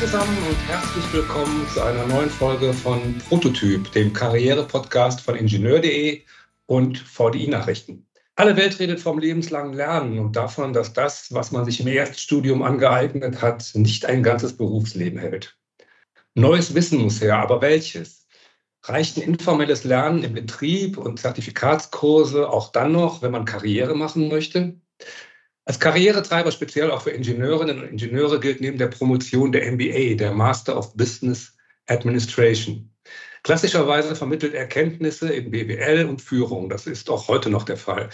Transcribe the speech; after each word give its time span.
zusammen 0.01 0.39
und 0.49 0.57
herzlich 0.67 1.13
willkommen 1.13 1.69
zu 1.75 1.83
einer 1.83 2.07
neuen 2.07 2.31
Folge 2.31 2.73
von 2.73 3.19
Prototyp, 3.29 3.93
dem 3.93 4.15
Karriere-Podcast 4.15 5.21
von 5.21 5.35
Ingenieur.de 5.37 6.23
und 6.65 6.97
VDI-Nachrichten. 6.97 8.07
Alle 8.35 8.57
Welt 8.57 8.79
redet 8.79 8.99
vom 8.99 9.19
lebenslangen 9.19 9.75
Lernen 9.75 10.19
und 10.19 10.37
davon, 10.37 10.73
dass 10.73 10.95
das, 10.95 11.35
was 11.35 11.53
man 11.53 11.67
sich 11.67 11.81
im 11.81 11.87
Erststudium 11.87 12.63
angeeignet 12.63 13.43
hat, 13.43 13.73
nicht 13.75 14.07
ein 14.07 14.23
ganzes 14.23 14.57
Berufsleben 14.57 15.19
hält. 15.19 15.59
Neues 16.35 16.75
Wissen 16.75 17.01
muss 17.03 17.21
her, 17.21 17.37
aber 17.37 17.61
welches? 17.61 18.27
Reicht 18.85 19.19
ein 19.19 19.23
informelles 19.23 19.85
Lernen 19.85 20.25
im 20.25 20.33
Betrieb 20.33 20.97
und 20.97 21.21
Zertifikatskurse 21.21 22.49
auch 22.49 22.73
dann 22.73 22.93
noch, 22.93 23.21
wenn 23.21 23.33
man 23.33 23.45
Karriere 23.45 23.95
machen 23.95 24.29
möchte? 24.29 24.81
Als 25.71 25.79
Karrieretreiber 25.79 26.51
speziell 26.51 26.91
auch 26.91 27.03
für 27.03 27.11
Ingenieurinnen 27.11 27.79
und 27.79 27.87
Ingenieure 27.87 28.41
gilt 28.41 28.61
neben 28.61 28.77
der 28.77 28.89
Promotion 28.89 29.53
der 29.53 29.71
MBA, 29.71 30.17
der 30.17 30.33
Master 30.33 30.77
of 30.77 30.97
Business 30.97 31.57
Administration. 31.87 32.93
Klassischerweise 33.45 34.17
vermittelt 34.17 34.53
Erkenntnisse 34.53 35.33
in 35.33 35.53
BWL 35.53 36.07
und 36.07 36.21
Führung. 36.21 36.71
Das 36.71 36.89
ist 36.89 37.09
auch 37.09 37.29
heute 37.29 37.51
noch 37.51 37.63
der 37.63 37.77
Fall. 37.77 38.11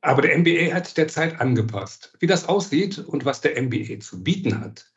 Aber 0.00 0.22
der 0.22 0.38
MBA 0.38 0.72
hat 0.72 0.96
der 0.96 1.08
Zeit 1.08 1.42
angepasst. 1.42 2.14
Wie 2.20 2.26
das 2.26 2.48
aussieht 2.48 2.96
und 2.96 3.26
was 3.26 3.42
der 3.42 3.60
MBA 3.60 4.00
zu 4.00 4.24
bieten 4.24 4.58
hat, 4.58 4.90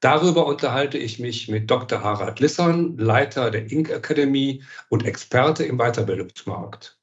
darüber 0.00 0.44
unterhalte 0.44 0.98
ich 0.98 1.18
mich 1.18 1.48
mit 1.48 1.70
Dr. 1.70 2.02
Harald 2.02 2.40
Lisson, 2.40 2.98
Leiter 2.98 3.50
der 3.50 3.72
Inc. 3.72 3.88
Academy 3.88 4.62
und 4.90 5.06
Experte 5.06 5.64
im 5.64 5.78
Weiterbildungsmarkt. 5.78 6.98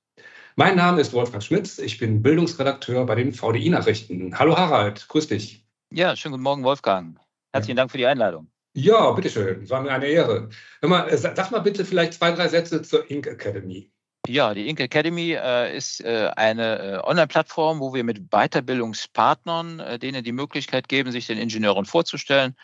Mein 0.58 0.76
Name 0.76 1.00
ist 1.00 1.14
Wolfgang 1.14 1.42
Schmitz. 1.42 1.80
Ich 1.80 1.98
bin 1.98 2.22
Bildungsredakteur 2.22 3.06
bei 3.06 3.16
den 3.16 3.32
VDI-Nachrichten. 3.32 4.38
Hallo 4.38 4.58
Harald, 4.58 5.08
grüß 5.08 5.28
dich. 5.28 5.66
Ja, 5.92 6.16
schönen 6.16 6.34
guten 6.34 6.44
Morgen, 6.44 6.64
Wolfgang. 6.64 7.18
Herzlichen 7.54 7.78
Dank 7.78 7.90
für 7.90 7.98
die 7.98 8.06
Einladung. 8.06 8.52
Ja, 8.74 9.12
bitteschön. 9.12 9.64
Es 9.64 9.70
war 9.70 9.82
mir 9.82 9.92
eine 9.92 10.08
Ehre. 10.08 10.50
Hör 10.82 10.90
mal, 10.90 11.08
äh, 11.08 11.18
sag 11.18 11.52
mal 11.52 11.60
bitte 11.60 11.86
vielleicht 11.86 12.14
zwei, 12.14 12.32
drei 12.32 12.50
Sätze 12.50 12.82
zur 12.82 13.10
Inc. 13.10 13.28
Academy. 13.28 13.90
Ja, 14.28 14.54
die 14.54 14.68
Inc. 14.68 14.82
Academy 14.82 15.34
äh, 15.34 15.76
ist 15.76 16.04
äh, 16.04 16.30
eine 16.36 16.80
äh, 16.80 16.98
Online-Plattform, 17.00 17.80
wo 17.80 17.94
wir 17.94 18.04
mit 18.04 18.30
Weiterbildungspartnern 18.30 19.80
äh, 19.80 20.00
denen 20.00 20.24
die 20.24 20.34
Möglichkeit 20.34 20.90
geben, 20.90 21.14
sich 21.14 21.28
den 21.28 21.38
Ingenieuren 21.38 21.86
vorzustellen. 21.86 22.56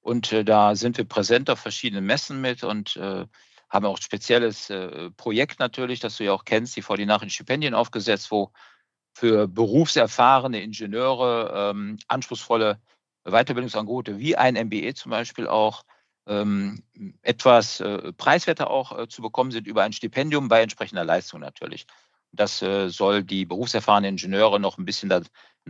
Und 0.00 0.32
da 0.44 0.76
sind 0.76 0.98
wir 0.98 1.04
präsent 1.04 1.50
auf 1.50 1.58
verschiedenen 1.58 2.06
Messen 2.06 2.40
mit 2.40 2.62
und 2.62 2.96
haben 3.68 3.86
auch 3.86 3.96
ein 3.96 4.02
spezielles 4.02 4.70
äh, 4.70 5.10
Projekt 5.12 5.58
natürlich, 5.58 6.00
das 6.00 6.16
du 6.16 6.24
ja 6.24 6.32
auch 6.32 6.44
kennst, 6.44 6.76
die 6.76 6.82
VD 6.82 7.06
Nachrichtenstipendien 7.06 7.74
aufgesetzt, 7.74 8.30
wo 8.30 8.52
für 9.14 9.48
berufserfahrene 9.48 10.60
Ingenieure 10.62 11.70
ähm, 11.72 11.98
anspruchsvolle 12.08 12.78
Weiterbildungsangebote 13.24 14.18
wie 14.18 14.36
ein 14.36 14.54
MBA 14.54 14.94
zum 14.94 15.10
Beispiel 15.10 15.48
auch 15.48 15.84
ähm, 16.26 16.82
etwas 17.22 17.80
äh, 17.80 18.12
preiswerter 18.12 18.70
auch 18.70 18.98
äh, 18.98 19.08
zu 19.08 19.22
bekommen 19.22 19.52
sind 19.52 19.66
über 19.66 19.82
ein 19.82 19.92
Stipendium 19.92 20.48
bei 20.48 20.60
entsprechender 20.62 21.04
Leistung 21.04 21.40
natürlich. 21.40 21.86
Das 22.32 22.60
äh, 22.62 22.88
soll 22.88 23.24
die 23.24 23.46
berufserfahrenen 23.46 24.10
Ingenieure 24.10 24.60
noch 24.60 24.78
ein 24.78 24.84
bisschen 24.84 25.10
einen 25.10 25.26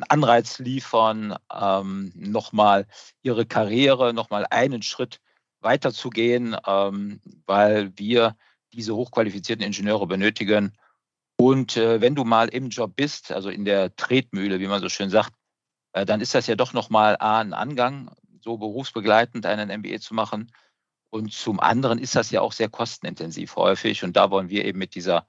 Anreiz 0.09 0.59
liefern, 0.59 1.37
ähm, 1.55 2.13
nochmal 2.15 2.87
ihre 3.23 3.47
Karriere, 3.47 4.13
nochmal 4.13 4.47
einen 4.51 4.83
Schritt 4.83 5.21
weiterzugehen, 5.67 6.57
ähm, 6.67 7.21
weil 7.45 7.93
wir 7.99 8.37
diese 8.73 8.95
hochqualifizierten 8.95 9.67
Ingenieure 9.67 10.07
benötigen. 10.07 10.73
Und 11.37 11.77
äh, 11.77 12.01
wenn 12.01 12.15
du 12.15 12.25
mal 12.25 12.49
im 12.49 12.71
Job 12.71 12.95
bist, 12.97 13.33
also 13.33 13.51
in 13.51 13.65
der 13.65 13.95
Tretmühle, 13.97 14.61
wie 14.61 14.69
man 14.69 14.81
so 14.81 14.89
schön 14.89 15.11
sagt, 15.11 15.35
äh, 15.93 16.07
dann 16.07 16.21
ist 16.21 16.35
das 16.35 16.47
ja 16.47 16.55
doch 16.55 16.73
nochmal 16.73 17.17
A, 17.19 17.41
ein 17.41 17.53
Angang, 17.53 18.11
so 18.41 18.57
berufsbegleitend 18.57 19.45
einen 19.45 19.81
MBA 19.81 19.99
zu 19.99 20.15
machen. 20.15 20.53
Und 21.11 21.33
zum 21.33 21.59
anderen 21.61 21.99
ist 21.99 22.15
das 22.15 22.31
ja 22.31 22.41
auch 22.41 22.53
sehr 22.53 22.69
kostenintensiv 22.69 23.57
häufig. 23.57 24.05
Und 24.05 24.17
da 24.17 24.31
wollen 24.31 24.49
wir 24.49 24.65
eben 24.65 24.79
mit 24.79 24.95
dieser 24.95 25.27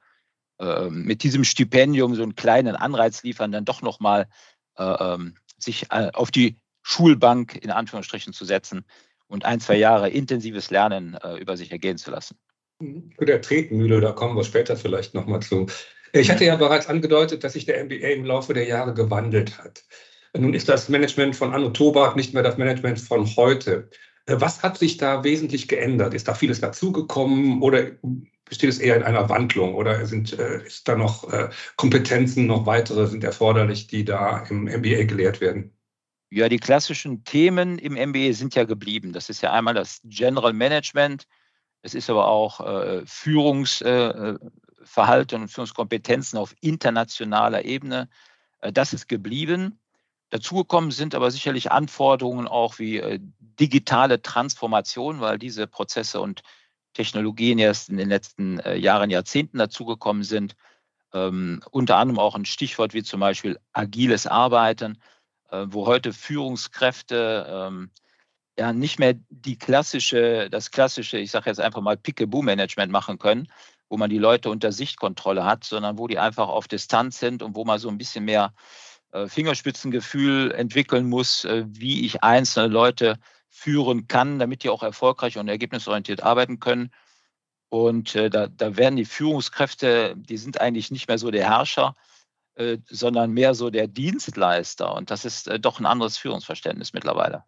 äh, 0.59 0.90
mit 0.90 1.24
diesem 1.24 1.44
Stipendium 1.44 2.16
so 2.16 2.24
einen 2.24 2.36
kleinen 2.36 2.76
Anreiz 2.76 3.24
liefern, 3.24 3.52
dann 3.52 3.66
doch 3.66 3.81
nochmal 3.81 4.28
äh, 4.78 4.84
ähm, 4.84 5.36
sich 5.58 5.92
äh, 5.92 6.12
auf 6.14 6.31
die 6.31 6.58
Schulbank 6.84 7.56
in 7.56 7.72
Anführungsstrichen 7.72 8.34
zu 8.34 8.46
setzen 8.46 8.86
und 9.28 9.46
ein, 9.46 9.60
zwei 9.60 9.76
Jahre 9.76 10.10
intensives 10.10 10.70
Lernen 10.70 11.18
äh, 11.24 11.38
über 11.38 11.58
sich 11.58 11.72
ergehen 11.72 11.98
zu 11.98 12.12
lassen. 12.12 12.38
Zu 12.80 13.26
der 13.26 13.42
Tretmühle, 13.42 14.02
da 14.02 14.12
kommen 14.12 14.36
wir 14.36 14.44
später 14.44 14.78
vielleicht 14.78 15.14
nochmal 15.14 15.42
zu. 15.42 15.66
Ich 16.14 16.30
hatte 16.30 16.46
ja 16.46 16.56
bereits 16.56 16.88
angedeutet, 16.88 17.44
dass 17.44 17.54
sich 17.54 17.66
der 17.66 17.84
MBA 17.84 18.08
im 18.10 18.26
Laufe 18.26 18.54
der 18.54 18.66
Jahre 18.66 18.94
gewandelt 18.94 19.58
hat. 19.58 19.84
Nun 20.36 20.54
ist 20.54 20.70
das 20.70 20.88
Management 20.88 21.36
von 21.36 21.54
Anno 21.54 21.70
Tobak 21.70 22.16
nicht 22.16 22.34
mehr 22.34 22.44
das 22.44 22.58
Management 22.58 23.00
von 23.00 23.26
heute. 23.36 23.90
Äh, 24.28 24.36
was 24.40 24.64
hat 24.64 24.78
sich 24.78 24.98
da 24.98 25.24
wesentlich 25.24 25.68
geändert? 25.68 26.14
Ist 26.14 26.28
da 26.28 26.34
vieles 26.34 26.62
dazugekommen 26.62 27.62
oder 27.62 27.92
besteht 28.46 28.70
es 28.70 28.80
eher 28.80 28.96
in 28.96 29.04
einer 29.04 29.28
Wandlung 29.28 29.76
oder 29.76 30.06
sind 30.06 30.38
äh, 30.38 30.64
ist 30.66 30.88
da 30.88 30.96
noch 30.96 31.28
Kompetenzen, 31.76 32.46
noch 32.46 32.66
weitere 32.66 33.08
sind 33.08 33.24
erforderlich, 33.24 33.88
die 33.88 34.06
da 34.06 34.46
im 34.50 34.66
MBA 34.66 35.04
gelehrt 35.04 35.42
werden? 35.42 35.77
Ja, 36.30 36.50
die 36.50 36.58
klassischen 36.58 37.24
Themen 37.24 37.80
im 37.80 37.94
MBA 37.94 38.34
sind 38.34 38.54
ja 38.54 38.66
geblieben. 38.66 39.14
Das 39.14 39.30
ist 39.30 39.42
ja 39.42 39.54
einmal 39.54 39.74
das 39.74 40.02
General 40.04 40.52
Management, 40.52 41.26
es 41.82 41.94
ist 41.94 42.10
aber 42.10 42.28
auch 42.28 42.60
äh, 42.60 43.06
Führungsverhalten 43.06 44.42
äh, 45.40 45.42
und 45.42 45.48
Führungskompetenzen 45.48 46.38
auf 46.38 46.54
internationaler 46.60 47.64
Ebene. 47.64 48.10
Äh, 48.60 48.74
das 48.74 48.92
ist 48.94 49.08
geblieben. 49.08 49.80
Dazugekommen 50.30 50.92
sind 50.92 51.16
aber 51.16 51.32
sicherlich 51.32 51.72
Anforderungen 51.72 52.48
auch 52.48 52.80
wie 52.80 52.98
äh, 52.98 53.20
digitale 53.40 54.22
Transformation, 54.22 55.22
weil 55.22 55.38
diese 55.38 55.66
Prozesse 55.68 56.20
und 56.20 56.42
Technologien 56.94 57.59
erst 57.59 57.88
in 57.90 57.96
den 57.96 58.09
letzten 58.09 58.59
äh, 58.59 58.76
Jahren, 58.76 59.09
Jahrzehnten 59.09 59.58
dazugekommen 59.58 60.24
sind. 60.24 60.56
Ähm, 61.14 61.62
unter 61.72 61.96
anderem 61.96 62.20
auch 62.20 62.36
ein 62.36 62.44
Stichwort 62.44 62.94
wie 62.94 63.04
zum 63.04 63.22
Beispiel 63.22 63.58
agiles 63.72 64.28
Arbeiten 64.28 64.96
äh, 64.96 65.16
wo 65.50 65.85
heute 65.85 66.13
Führungskräfte 66.13 67.46
ähm, 67.50 67.91
ja 68.58 68.74
nicht 68.74 69.00
mehr 69.00 69.16
die 69.30 69.58
klassische, 69.58 70.50
das 70.50 70.72
klassische, 70.72 71.18
ich 71.18 71.31
sage 71.31 71.50
jetzt 71.50 71.59
einfach 71.59 71.81
mal 71.81 71.97
Pickaboo-Management 71.97 72.91
machen 72.91 73.19
können, 73.19 73.47
wo 73.90 73.97
man 73.97 74.09
die 74.09 74.18
Leute 74.18 74.50
unter 74.50 74.72
Sichtkontrolle 74.72 75.46
hat, 75.46 75.63
sondern 75.63 75.97
wo 75.97 76.08
die 76.08 76.19
einfach 76.19 76.47
auf 76.47 76.68
Distanz 76.68 77.19
sind 77.19 77.44
und 77.44 77.56
wo 77.56 77.63
man 77.66 77.80
so 77.80 77.90
ein 77.90 77.97
bisschen 77.97 78.25
mehr 78.25 78.53
äh, 79.12 79.28
Fingerspitzengefühl 79.28 80.52
entwickeln 80.52 81.08
muss, 81.08 81.46
äh, 81.46 81.66
wie 81.68 82.06
ich 82.06 82.24
einzelne 82.24 82.68
Leute 82.68 83.19
führen 83.50 84.08
kann, 84.08 84.40
damit 84.40 84.64
die 84.64 84.69
auch 84.69 84.84
erfolgreich 84.84 85.38
und 85.38 85.47
ergebnisorientiert 85.47 86.22
arbeiten 86.22 86.59
können. 86.59 86.91
Und 87.69 88.16
äh, 88.16 88.29
da, 88.29 88.47
da 88.47 88.75
werden 88.78 88.96
die 88.96 89.06
Führungskräfte, 89.06 90.16
die 90.18 90.38
sind 90.38 90.59
eigentlich 90.59 90.91
nicht 90.91 91.08
mehr 91.08 91.18
so 91.18 91.31
der 91.31 91.50
Herrscher, 91.50 91.96
äh, 92.57 92.79
sondern 92.90 93.34
mehr 93.34 93.53
so 93.53 93.69
der 93.69 93.88
Dienstleister. 93.88 94.91
Und 94.95 95.12
das 95.12 95.25
ist 95.25 95.47
äh, 95.47 95.59
doch 95.59 95.79
ein 95.79 95.85
anderes 95.85 96.18
Führungsverständnis 96.18 96.91
mittlerweile. 96.91 97.44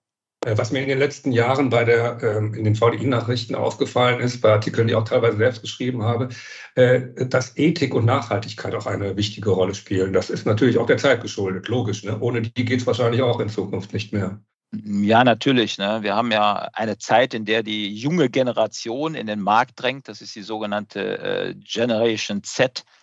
Äh, 0.45 0.55
was 0.55 0.71
mir 0.71 0.83
in 0.83 0.87
den 0.87 0.99
letzten 0.99 1.31
Jahren 1.31 1.71
bei 1.71 1.83
der, 1.83 2.21
ähm, 2.21 2.53
in 2.53 2.63
den 2.63 2.75
VDI-Nachrichten 2.75 3.55
aufgefallen 3.55 4.19
ist, 4.19 4.39
bei 4.41 4.51
Artikeln, 4.51 4.85
die 4.85 4.93
ich 4.93 4.97
auch 4.97 5.03
teilweise 5.03 5.37
selbst 5.37 5.61
geschrieben 5.61 6.03
habe, 6.03 6.29
dass 6.75 7.57
Ethik 7.57 7.93
und 7.93 8.05
Nachhaltigkeit 8.05 8.73
auch 8.73 8.85
eine 8.85 9.17
wichtige 9.17 9.49
Rolle 9.49 9.75
spielen. 9.75 10.13
Das 10.13 10.29
ist 10.29 10.45
natürlich 10.45 10.77
auch 10.77 10.85
der 10.85 10.97
Zeit 10.97 11.21
geschuldet, 11.21 11.67
logisch. 11.67 12.05
Ne? 12.05 12.17
Ohne 12.21 12.41
die 12.41 12.63
geht 12.63 12.79
es 12.79 12.87
wahrscheinlich 12.87 13.21
auch 13.21 13.41
in 13.41 13.49
Zukunft 13.49 13.91
nicht 13.91 14.13
mehr. 14.13 14.39
Ja, 14.71 15.25
natürlich. 15.25 15.77
Ne? 15.77 15.99
Wir 16.03 16.15
haben 16.15 16.31
ja 16.31 16.69
eine 16.71 16.97
Zeit, 16.97 17.33
in 17.33 17.43
der 17.43 17.63
die 17.63 17.93
junge 17.93 18.29
Generation 18.29 19.13
in 19.13 19.27
den 19.27 19.41
Markt 19.41 19.81
drängt. 19.81 20.07
Das 20.07 20.21
ist 20.21 20.35
die 20.35 20.43
sogenannte 20.43 21.53
Generation 21.65 22.43
Z 22.43 22.79
äh, 22.79 22.98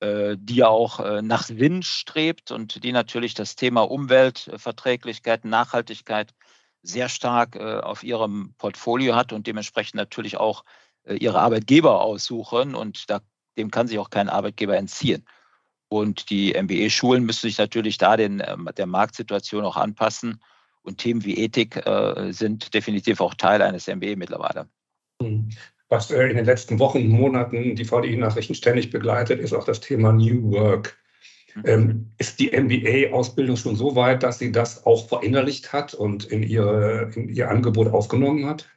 die 0.00 0.56
ja 0.56 0.68
auch 0.68 1.00
äh, 1.00 1.22
nach 1.22 1.44
Sinn 1.44 1.82
strebt 1.82 2.50
und 2.50 2.84
die 2.84 2.92
natürlich 2.92 3.34
das 3.34 3.56
Thema 3.56 3.82
Umweltverträglichkeit, 3.82 5.44
Nachhaltigkeit 5.44 6.34
sehr 6.82 7.08
stark 7.08 7.56
äh, 7.56 7.80
auf 7.80 8.02
ihrem 8.04 8.54
Portfolio 8.58 9.16
hat 9.16 9.32
und 9.32 9.46
dementsprechend 9.46 9.96
natürlich 9.96 10.36
auch 10.36 10.64
ihre 11.08 11.40
Arbeitgeber 11.40 12.02
aussuchen 12.02 12.74
und 12.74 13.08
da, 13.08 13.20
dem 13.56 13.70
kann 13.70 13.88
sich 13.88 13.98
auch 13.98 14.10
kein 14.10 14.28
Arbeitgeber 14.28 14.76
entziehen. 14.76 15.24
Und 15.88 16.28
die 16.30 16.52
MBE-Schulen 16.52 17.24
müssen 17.24 17.48
sich 17.48 17.58
natürlich 17.58 17.98
da 17.98 18.16
den, 18.16 18.42
ähm, 18.46 18.68
der 18.76 18.86
Marktsituation 18.86 19.64
auch 19.64 19.76
anpassen. 19.76 20.42
Und 20.82 20.98
Themen 20.98 21.24
wie 21.24 21.38
Ethik 21.38 21.76
äh, 21.86 22.32
sind 22.32 22.74
definitiv 22.74 23.20
auch 23.20 23.34
Teil 23.34 23.62
eines 23.62 23.88
MBE 23.88 24.16
mittlerweile. 24.16 24.68
Was 25.88 26.10
in 26.10 26.36
den 26.36 26.44
letzten 26.44 26.78
Wochen 26.78 26.98
und 26.98 27.08
Monaten 27.08 27.74
die 27.74 27.84
VDI-Nachrichten 27.84 28.54
ständig 28.54 28.90
begleitet, 28.90 29.40
ist 29.40 29.54
auch 29.54 29.64
das 29.64 29.80
Thema 29.80 30.12
New 30.12 30.52
Work. 30.52 30.98
Mhm. 31.54 31.62
Ähm, 31.64 32.12
ist 32.18 32.40
die 32.40 32.50
MBA-Ausbildung 32.50 33.56
schon 33.56 33.76
so 33.76 33.96
weit, 33.96 34.22
dass 34.22 34.38
sie 34.38 34.52
das 34.52 34.84
auch 34.84 35.08
verinnerlicht 35.08 35.72
hat 35.72 35.94
und 35.94 36.26
in, 36.26 36.42
ihre, 36.42 37.10
in 37.14 37.30
ihr 37.30 37.50
Angebot 37.50 37.88
aufgenommen 37.88 38.46
hat? 38.46 38.68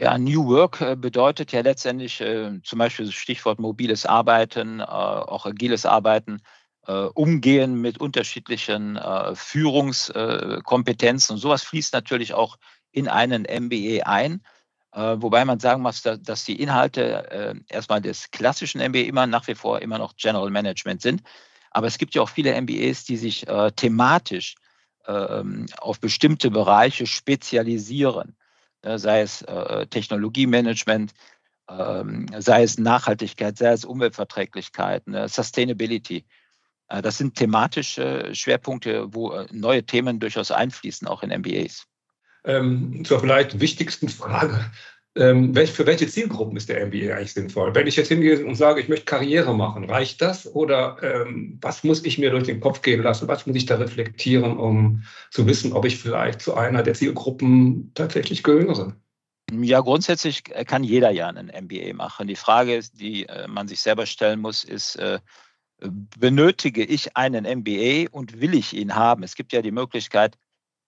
Ja, 0.00 0.16
New 0.16 0.46
Work 0.46 0.80
äh, 0.80 0.94
bedeutet 0.94 1.50
ja 1.52 1.60
letztendlich 1.60 2.20
äh, 2.20 2.60
zum 2.62 2.78
Beispiel 2.78 3.06
das 3.06 3.14
Stichwort 3.14 3.58
mobiles 3.58 4.06
Arbeiten, 4.06 4.80
äh, 4.80 4.84
auch 4.84 5.46
agiles 5.46 5.86
Arbeiten, 5.86 6.40
äh, 6.86 6.92
Umgehen 6.92 7.80
mit 7.80 7.98
unterschiedlichen 7.98 8.96
äh, 8.96 9.34
Führungskompetenzen 9.34 11.34
und 11.34 11.40
sowas 11.40 11.64
fließt 11.64 11.92
natürlich 11.94 12.32
auch 12.32 12.58
in 12.92 13.08
einen 13.08 13.42
MBA 13.42 14.04
ein. 14.04 14.42
Äh, 14.92 15.16
wobei 15.18 15.44
man 15.44 15.60
sagen 15.60 15.82
muss, 15.82 16.02
dass 16.02 16.44
die 16.44 16.60
Inhalte 16.60 17.62
erstmal 17.68 18.00
des 18.00 18.30
klassischen 18.30 18.80
MBA 18.80 19.00
immer 19.00 19.26
nach 19.26 19.46
wie 19.46 19.54
vor 19.54 19.82
immer 19.82 19.98
noch 19.98 20.16
General 20.16 20.50
Management 20.50 21.02
sind. 21.02 21.22
Aber 21.70 21.86
es 21.86 21.98
gibt 21.98 22.14
ja 22.14 22.22
auch 22.22 22.30
viele 22.30 22.58
MBAs, 22.60 23.04
die 23.04 23.16
sich 23.16 23.46
thematisch 23.76 24.54
ähm, 25.06 25.66
auf 25.78 26.00
bestimmte 26.00 26.50
Bereiche 26.50 27.06
spezialisieren. 27.06 28.36
Ne, 28.84 28.98
sei 28.98 29.22
es 29.22 29.42
äh, 29.42 29.86
Technologiemanagement, 29.86 31.12
ähm, 31.68 32.26
sei 32.38 32.62
es 32.62 32.78
Nachhaltigkeit, 32.78 33.58
sei 33.58 33.72
es 33.72 33.84
Umweltverträglichkeit, 33.84 35.06
ne, 35.08 35.28
Sustainability. 35.28 36.24
Äh, 36.88 37.02
das 37.02 37.18
sind 37.18 37.34
thematische 37.34 38.34
Schwerpunkte, 38.34 39.12
wo 39.12 39.32
äh, 39.32 39.46
neue 39.50 39.84
Themen 39.84 40.20
durchaus 40.20 40.52
einfließen, 40.52 41.08
auch 41.08 41.22
in 41.22 41.30
MBAs. 41.30 41.86
Ähm, 42.48 43.04
zur 43.04 43.20
vielleicht 43.20 43.60
wichtigsten 43.60 44.08
Frage 44.08 44.58
ähm, 45.18 45.54
für 45.54 45.86
welche 45.86 46.06
Zielgruppen 46.06 46.56
ist 46.56 46.68
der 46.68 46.86
MBA 46.86 47.14
eigentlich 47.14 47.32
sinnvoll? 47.32 47.74
Wenn 47.74 47.86
ich 47.86 47.96
jetzt 47.96 48.08
hingehe 48.08 48.44
und 48.44 48.54
sage, 48.54 48.80
ich 48.80 48.88
möchte 48.88 49.04
Karriere 49.04 49.54
machen, 49.54 49.84
reicht 49.84 50.22
das? 50.22 50.46
Oder 50.46 50.96
ähm, 51.02 51.58
was 51.60 51.82
muss 51.82 52.04
ich 52.04 52.18
mir 52.18 52.30
durch 52.30 52.44
den 52.44 52.60
Kopf 52.60 52.82
gehen 52.82 53.02
lassen? 53.02 53.26
Was 53.26 53.46
muss 53.46 53.56
ich 53.56 53.66
da 53.66 53.76
reflektieren, 53.76 54.56
um 54.56 55.02
zu 55.30 55.46
wissen, 55.46 55.72
ob 55.72 55.84
ich 55.84 55.98
vielleicht 55.98 56.40
zu 56.40 56.54
einer 56.54 56.82
der 56.82 56.94
Zielgruppen 56.94 57.90
tatsächlich 57.94 58.42
gehöre? 58.42 58.94
Ja, 59.50 59.80
grundsätzlich 59.80 60.44
kann 60.44 60.84
jeder 60.84 61.10
ja 61.10 61.26
einen 61.26 61.48
MBA 61.48 61.94
machen. 61.94 62.28
Die 62.28 62.36
Frage, 62.36 62.80
die 62.92 63.26
äh, 63.26 63.48
man 63.48 63.66
sich 63.66 63.80
selber 63.80 64.06
stellen 64.06 64.40
muss, 64.40 64.62
ist, 64.62 64.96
äh, 64.96 65.18
benötige 65.80 66.84
ich 66.84 67.16
einen 67.16 67.44
MBA 67.44 68.10
und 68.10 68.40
will 68.40 68.54
ich 68.54 68.74
ihn 68.74 68.94
haben? 68.94 69.22
Es 69.22 69.34
gibt 69.34 69.52
ja 69.52 69.62
die 69.62 69.70
Möglichkeit, 69.70 70.36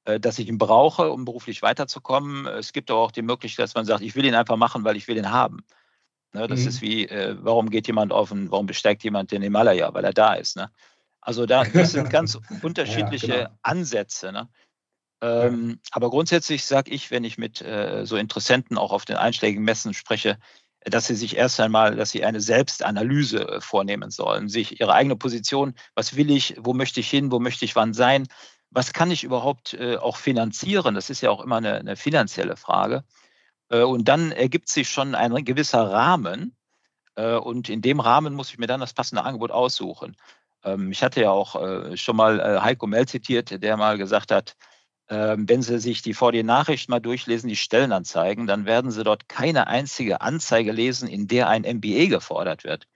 dass 0.04 0.38
ich 0.38 0.48
ihn 0.48 0.58
brauche, 0.58 1.10
um 1.10 1.24
beruflich 1.24 1.62
weiterzukommen. 1.62 2.46
Es 2.46 2.72
gibt 2.72 2.90
aber 2.90 3.00
auch 3.00 3.12
die 3.12 3.22
Möglichkeit, 3.22 3.64
dass 3.64 3.74
man 3.74 3.84
sagt, 3.84 4.02
ich 4.02 4.16
will 4.16 4.24
ihn 4.24 4.34
einfach 4.34 4.56
machen, 4.56 4.82
weil 4.84 4.96
ich 4.96 5.06
will 5.08 5.16
ihn 5.16 5.30
haben. 5.30 5.64
Ne, 6.32 6.46
das 6.46 6.60
mhm. 6.60 6.68
ist 6.68 6.80
wie, 6.80 7.08
äh, 7.08 7.36
warum 7.40 7.70
geht 7.70 7.88
jemand 7.88 8.12
auf 8.12 8.30
und 8.30 8.50
warum 8.50 8.66
besteigt 8.66 9.02
jemand 9.02 9.32
den 9.32 9.42
Himalaya, 9.42 9.92
weil 9.94 10.04
er 10.04 10.12
da 10.12 10.34
ist. 10.34 10.56
Ne? 10.56 10.70
Also 11.20 11.44
da, 11.44 11.64
das 11.64 11.92
sind 11.92 12.08
ganz 12.10 12.38
unterschiedliche 12.62 13.26
ja, 13.26 13.36
genau. 13.44 13.58
Ansätze. 13.62 14.30
Ne? 14.30 14.48
Ähm, 15.22 15.70
ja. 15.70 15.76
Aber 15.90 16.10
grundsätzlich 16.10 16.64
sage 16.64 16.92
ich, 16.92 17.10
wenn 17.10 17.24
ich 17.24 17.36
mit 17.36 17.60
äh, 17.62 18.06
so 18.06 18.16
Interessenten 18.16 18.78
auch 18.78 18.92
auf 18.92 19.04
den 19.04 19.16
einschlägigen 19.16 19.64
Messen 19.64 19.92
spreche, 19.92 20.38
dass 20.84 21.08
sie 21.08 21.16
sich 21.16 21.36
erst 21.36 21.58
einmal, 21.60 21.96
dass 21.96 22.10
sie 22.10 22.24
eine 22.24 22.40
Selbstanalyse 22.40 23.48
äh, 23.48 23.60
vornehmen 23.60 24.10
sollen, 24.10 24.48
sich 24.48 24.80
ihre 24.80 24.94
eigene 24.94 25.16
Position, 25.16 25.74
was 25.94 26.14
will 26.16 26.30
ich, 26.30 26.54
wo 26.58 26.74
möchte 26.74 27.00
ich 27.00 27.10
hin, 27.10 27.32
wo 27.32 27.40
möchte 27.40 27.64
ich 27.64 27.74
wann 27.74 27.92
sein, 27.92 28.28
was 28.70 28.92
kann 28.92 29.10
ich 29.10 29.24
überhaupt 29.24 29.74
äh, 29.74 29.96
auch 29.96 30.16
finanzieren? 30.16 30.94
Das 30.94 31.10
ist 31.10 31.20
ja 31.20 31.30
auch 31.30 31.42
immer 31.42 31.56
eine, 31.56 31.74
eine 31.74 31.96
finanzielle 31.96 32.56
Frage. 32.56 33.04
Äh, 33.68 33.82
und 33.82 34.08
dann 34.08 34.32
ergibt 34.32 34.68
sich 34.68 34.88
schon 34.88 35.14
ein 35.14 35.44
gewisser 35.44 35.90
Rahmen. 35.90 36.56
Äh, 37.16 37.34
und 37.36 37.68
in 37.68 37.82
dem 37.82 38.00
Rahmen 38.00 38.34
muss 38.34 38.50
ich 38.50 38.58
mir 38.58 38.66
dann 38.66 38.80
das 38.80 38.94
passende 38.94 39.24
Angebot 39.24 39.50
aussuchen. 39.50 40.16
Ähm, 40.64 40.92
ich 40.92 41.02
hatte 41.02 41.22
ja 41.22 41.30
auch 41.30 41.56
äh, 41.56 41.96
schon 41.96 42.16
mal 42.16 42.40
äh, 42.40 42.60
Heiko 42.60 42.86
Mell 42.86 43.06
zitiert, 43.06 43.62
der 43.62 43.76
mal 43.76 43.98
gesagt 43.98 44.30
hat, 44.30 44.56
ähm, 45.08 45.48
wenn 45.48 45.62
Sie 45.62 45.80
sich 45.80 46.02
die 46.02 46.14
VD-Nachrichten 46.14 46.92
mal 46.92 47.00
durchlesen, 47.00 47.48
die 47.48 47.56
Stellenanzeigen, 47.56 48.46
dann 48.46 48.64
werden 48.64 48.92
Sie 48.92 49.02
dort 49.02 49.28
keine 49.28 49.66
einzige 49.66 50.20
Anzeige 50.20 50.72
lesen, 50.72 51.08
in 51.08 51.26
der 51.26 51.48
ein 51.48 51.62
MBA 51.62 52.06
gefordert 52.06 52.64
wird. 52.64 52.86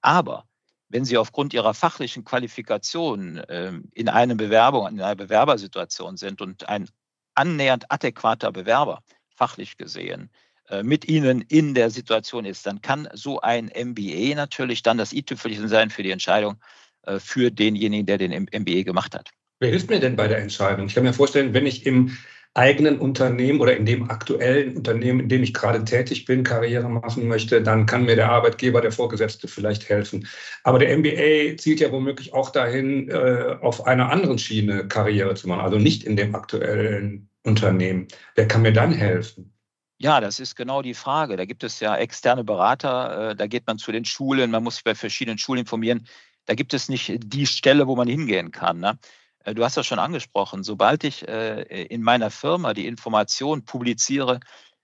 Aber 0.00 0.46
wenn 0.88 1.04
Sie 1.04 1.18
aufgrund 1.18 1.52
Ihrer 1.52 1.74
fachlichen 1.74 2.24
Qualifikation 2.24 3.42
ähm, 3.48 3.90
in 3.92 4.08
einer 4.08 4.34
Bewerbung, 4.34 4.88
in 4.88 5.00
einer 5.00 5.16
Bewerbersituation 5.16 6.16
sind 6.16 6.40
und 6.40 6.68
ein 6.68 6.88
annähernd 7.34 7.90
adäquater 7.90 8.52
Bewerber, 8.52 9.02
fachlich 9.28 9.76
gesehen, 9.76 10.30
äh, 10.68 10.82
mit 10.82 11.08
Ihnen 11.08 11.42
in 11.42 11.74
der 11.74 11.90
Situation 11.90 12.44
ist, 12.44 12.66
dann 12.66 12.80
kann 12.80 13.08
so 13.12 13.40
ein 13.40 13.66
MBA 13.66 14.34
natürlich 14.34 14.82
dann 14.82 14.98
das 14.98 15.12
i-Tüpfelchen 15.12 15.68
sein 15.68 15.90
für 15.90 16.02
die 16.02 16.10
Entscheidung 16.10 16.56
äh, 17.02 17.18
für 17.18 17.50
denjenigen, 17.50 18.06
der 18.06 18.18
den 18.18 18.32
MBA 18.32 18.82
gemacht 18.82 19.14
hat. 19.14 19.30
Wer 19.60 19.70
hilft 19.70 19.90
mir 19.90 20.00
denn 20.00 20.16
bei 20.16 20.28
der 20.28 20.38
Entscheidung? 20.38 20.86
Ich 20.86 20.94
kann 20.94 21.04
mir 21.04 21.14
vorstellen, 21.14 21.54
wenn 21.54 21.66
ich 21.66 21.86
im 21.86 22.16
eigenen 22.56 22.98
Unternehmen 22.98 23.60
oder 23.60 23.76
in 23.76 23.84
dem 23.84 24.10
aktuellen 24.10 24.76
Unternehmen, 24.76 25.20
in 25.20 25.28
dem 25.28 25.42
ich 25.42 25.52
gerade 25.52 25.84
tätig 25.84 26.24
bin, 26.24 26.42
Karriere 26.42 26.88
machen 26.88 27.28
möchte, 27.28 27.62
dann 27.62 27.86
kann 27.86 28.04
mir 28.04 28.16
der 28.16 28.30
Arbeitgeber, 28.30 28.80
der 28.80 28.92
Vorgesetzte 28.92 29.46
vielleicht 29.46 29.88
helfen. 29.88 30.26
Aber 30.64 30.78
der 30.78 30.96
MBA 30.96 31.58
zielt 31.58 31.80
ja 31.80 31.92
womöglich 31.92 32.32
auch 32.32 32.50
dahin, 32.50 33.10
äh, 33.10 33.56
auf 33.60 33.86
einer 33.86 34.10
anderen 34.10 34.38
Schiene 34.38 34.88
Karriere 34.88 35.34
zu 35.34 35.48
machen, 35.48 35.60
also 35.60 35.78
nicht 35.78 36.04
in 36.04 36.16
dem 36.16 36.34
aktuellen 36.34 37.28
Unternehmen. 37.44 38.08
Wer 38.34 38.48
kann 38.48 38.62
mir 38.62 38.72
dann 38.72 38.92
helfen? 38.92 39.52
Ja, 39.98 40.20
das 40.20 40.40
ist 40.40 40.56
genau 40.56 40.82
die 40.82 40.94
Frage. 40.94 41.36
Da 41.36 41.44
gibt 41.44 41.62
es 41.62 41.80
ja 41.80 41.96
externe 41.96 42.44
Berater, 42.44 43.30
äh, 43.30 43.36
da 43.36 43.46
geht 43.46 43.66
man 43.66 43.78
zu 43.78 43.92
den 43.92 44.04
Schulen, 44.04 44.50
man 44.50 44.64
muss 44.64 44.76
sich 44.76 44.84
bei 44.84 44.94
verschiedenen 44.94 45.38
Schulen 45.38 45.60
informieren. 45.60 46.06
Da 46.46 46.54
gibt 46.54 46.72
es 46.74 46.88
nicht 46.88 47.18
die 47.18 47.46
Stelle, 47.46 47.86
wo 47.86 47.96
man 47.96 48.08
hingehen 48.08 48.50
kann. 48.50 48.80
Ne? 48.80 48.98
Äh, 49.46 49.54
du 49.54 49.64
hast 49.64 49.76
das 49.76 49.86
schon 49.86 49.98
angesprochen. 49.98 50.62
Sobald 50.62 51.04
ich 51.04 51.26
äh, 51.26 51.62
in 51.84 52.02
meiner 52.02 52.30
Firma 52.30 52.74
die 52.74 52.86
Information 52.86 53.64
publiziere, 53.64 54.40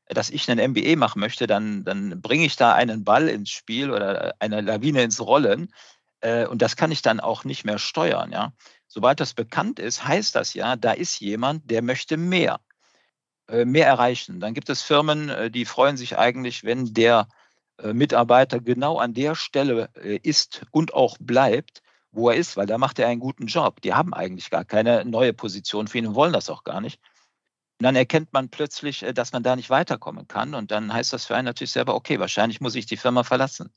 dass 0.09 0.31
ich 0.31 0.51
einen 0.51 0.71
MBA 0.71 0.97
machen 0.97 1.21
möchte, 1.21 1.47
dann, 1.47 1.85
dann 1.85 2.21
bringe 2.21 2.45
ich 2.45 2.57
da 2.57 2.75
einen 2.75 3.05
Ball 3.05 3.29
ins 3.29 3.51
Spiel 3.51 3.91
oder 3.91 4.35
eine 4.39 4.61
Lawine 4.61 5.03
ins 5.03 5.21
Rollen. 5.21 5.73
Äh, 6.21 6.47
und 6.47 6.63
das 6.63 6.77
kann 6.77 6.93
ich 6.93 7.03
dann 7.03 7.21
auch 7.21 7.45
nicht 7.45 7.65
mehr 7.65 7.79
steuern. 7.79 8.33
Ja? 8.33 8.53
Sobald 8.87 9.21
das 9.21 9.35
bekannt 9.35 9.79
ist, 9.79 10.07
heißt 10.07 10.35
das 10.35 10.55
ja, 10.55 10.77
da 10.77 10.93
ist 10.93 11.21
jemand, 11.21 11.71
der 11.71 11.83
möchte 11.83 12.17
mehr, 12.17 12.61
mehr 13.49 13.87
erreichen. 13.87 14.39
Dann 14.39 14.55
gibt 14.55 14.71
es 14.71 14.83
Firmen, 14.83 15.51
die 15.53 15.65
freuen 15.65 15.97
sich 15.97 16.17
eigentlich, 16.17 16.63
wenn 16.63 16.95
der 16.95 17.29
Mitarbeiter 17.83 18.61
genau 18.61 18.99
an 18.99 19.15
der 19.15 19.35
Stelle 19.35 19.91
ist 20.23 20.65
und 20.71 20.95
auch 20.95 21.17
bleibt, 21.19 21.83
wo 22.13 22.31
er 22.31 22.37
ist, 22.37 22.57
weil 22.57 22.67
da 22.67 22.79
macht 22.79 22.99
er 22.99 23.09
einen 23.09 23.21
guten 23.21 23.47
Job. 23.47 23.81
Die 23.81 23.95
haben 23.95 24.15
eigentlich 24.15 24.51
gar 24.51 24.65
keine 24.65 25.05
neue 25.05 25.33
Position 25.33 25.89
für 25.89 25.99
ihn 25.99 26.07
und 26.07 26.15
wollen 26.15 26.33
das 26.33 26.51
auch 26.51 26.63
gar 26.63 26.81
nicht. 26.81 27.01
Und 27.81 27.85
dann 27.85 27.97
erkennt 27.97 28.33
man 28.33 28.49
plötzlich, 28.49 29.03
äh, 29.03 29.13
dass 29.13 29.33
man 29.33 29.43
da 29.43 29.57
nicht 29.57 29.71
weiterkommen 29.71 30.29
kann. 30.29 30.55
Und 30.55 30.71
dann 30.71 30.93
heißt 30.93 31.13
das 31.13 31.27
für 31.27 31.35
einen 31.35 31.47
natürlich 31.47 31.73
selber, 31.73 31.95
okay, 31.95 32.21
wahrscheinlich 32.21 32.61
muss 32.61 32.77
ich 32.77 32.87
die 32.87 32.97
Firma 32.97 33.25
verlassen. 33.25 33.73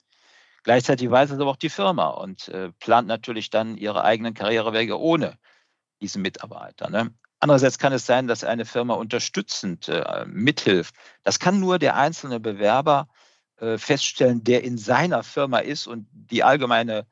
Gleichzeitig 0.64 1.10
weiß 1.10 1.32
es 1.32 1.40
aber 1.40 1.52
auch 1.52 1.56
die 1.56 1.70
Firma 1.70 2.10
und 2.10 2.48
äh, 2.50 2.72
plant 2.80 3.08
natürlich 3.08 3.50
dann 3.50 3.78
ihre 3.78 4.04
eigenen 4.04 4.34
Karrierewege 4.34 5.00
ohne 5.00 5.38
diesen 6.02 6.22
Mitarbeiter. 6.22 6.90
Ne? 6.90 7.14
Andererseits 7.40 7.78
kann 7.78 7.94
es 7.94 8.06
sein, 8.06 8.28
dass 8.28 8.44
eine 8.44 8.66
Firma 8.66 8.96
unterstützend 8.96 9.88
äh, 9.88 10.26
mithilft. 10.28 10.96
Das 11.24 11.40
kann 11.40 11.60
nur 11.60 11.78
der 11.78 11.96
einzelne 11.96 12.40
Bewerber 12.40 13.08
äh, 13.58 13.78
feststellen, 13.78 14.44
der 14.44 14.64
in 14.64 14.78
seiner 14.78 15.24
Firma 15.24 15.60
ist 15.60 15.88
und 15.88 16.08
die 16.12 16.44
allgemeine 16.44 17.06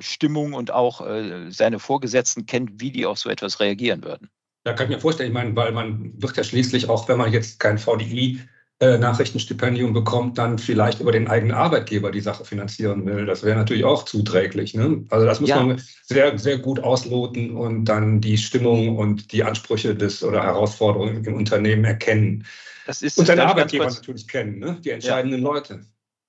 Stimmung 0.00 0.54
und 0.54 0.70
auch 0.70 1.06
äh, 1.06 1.50
seine 1.50 1.78
Vorgesetzten 1.78 2.46
kennt, 2.46 2.80
wie 2.80 2.90
die 2.90 3.06
auf 3.06 3.18
so 3.18 3.28
etwas 3.28 3.60
reagieren 3.60 4.04
würden. 4.04 4.28
Da 4.64 4.72
kann 4.72 4.86
ich 4.86 4.96
mir 4.96 5.00
vorstellen, 5.00 5.30
ich 5.30 5.34
meine, 5.34 5.54
weil 5.56 5.72
man 5.72 6.12
wird 6.20 6.36
ja 6.36 6.44
schließlich 6.44 6.88
auch, 6.88 7.08
wenn 7.08 7.18
man 7.18 7.32
jetzt 7.32 7.60
kein 7.60 7.78
VDI 7.78 8.40
äh, 8.80 8.96
Nachrichtenstipendium 8.96 9.92
bekommt, 9.92 10.38
dann 10.38 10.58
vielleicht 10.58 11.00
über 11.00 11.10
den 11.10 11.26
eigenen 11.26 11.56
Arbeitgeber 11.56 12.12
die 12.12 12.20
Sache 12.20 12.44
finanzieren 12.44 13.06
will. 13.06 13.26
Das 13.26 13.42
wäre 13.42 13.56
natürlich 13.56 13.84
auch 13.84 14.04
zuträglich. 14.04 14.74
Ne? 14.74 15.04
Also 15.10 15.26
das 15.26 15.40
muss 15.40 15.50
ja. 15.50 15.62
man 15.62 15.82
sehr, 16.04 16.38
sehr 16.38 16.58
gut 16.58 16.80
ausloten 16.80 17.56
und 17.56 17.86
dann 17.86 18.20
die 18.20 18.38
Stimmung 18.38 18.96
und 18.96 19.32
die 19.32 19.42
Ansprüche 19.42 19.96
des 19.96 20.22
oder 20.22 20.44
Herausforderungen 20.44 21.24
im 21.24 21.34
Unternehmen 21.34 21.84
erkennen. 21.84 22.46
Das 22.86 23.02
ist, 23.02 23.18
und 23.18 23.26
seine 23.26 23.46
Arbeitgeber 23.46 23.86
natürlich 23.86 24.28
kennen, 24.28 24.60
ne? 24.60 24.78
die 24.84 24.90
entscheidenden 24.90 25.40
ja. 25.40 25.44
Leute. 25.44 25.80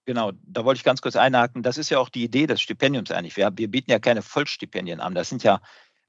Genau, 0.09 0.31
da 0.41 0.65
wollte 0.65 0.79
ich 0.79 0.83
ganz 0.83 1.03
kurz 1.03 1.15
einhaken. 1.15 1.61
Das 1.61 1.77
ist 1.77 1.91
ja 1.91 1.99
auch 1.99 2.09
die 2.09 2.23
Idee 2.23 2.47
des 2.47 2.61
Stipendiums 2.61 3.11
eigentlich. 3.11 3.37
Wir, 3.37 3.51
wir 3.55 3.67
bieten 3.69 3.91
ja 3.91 3.99
keine 3.99 4.23
Vollstipendien 4.23 5.01
an. 5.01 5.13
Das 5.13 5.29
sind 5.29 5.43
ja 5.43 5.61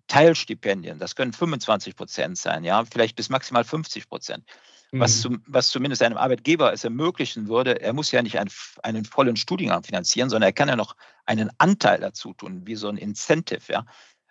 Teilstipendien. 0.08 0.98
Das 0.98 1.14
können 1.14 1.34
25 1.34 1.96
Prozent 1.96 2.38
sein, 2.38 2.64
ja, 2.64 2.82
vielleicht 2.86 3.14
bis 3.14 3.28
maximal 3.28 3.62
50 3.62 4.08
Prozent. 4.08 4.46
Mhm. 4.90 5.00
Was, 5.00 5.20
zum, 5.20 5.42
was 5.46 5.68
zumindest 5.68 6.02
einem 6.02 6.16
Arbeitgeber 6.16 6.72
es 6.72 6.82
ermöglichen 6.82 7.48
würde, 7.48 7.82
er 7.82 7.92
muss 7.92 8.10
ja 8.10 8.22
nicht 8.22 8.38
einen, 8.38 8.50
einen 8.82 9.04
vollen 9.04 9.36
Studiengang 9.36 9.82
finanzieren, 9.82 10.30
sondern 10.30 10.48
er 10.48 10.54
kann 10.54 10.70
ja 10.70 10.76
noch 10.76 10.96
einen 11.26 11.50
Anteil 11.58 12.00
dazu 12.00 12.32
tun, 12.32 12.62
wie 12.64 12.76
so 12.76 12.88
ein 12.88 12.96
Incentive, 12.96 13.70
ja. 13.70 13.84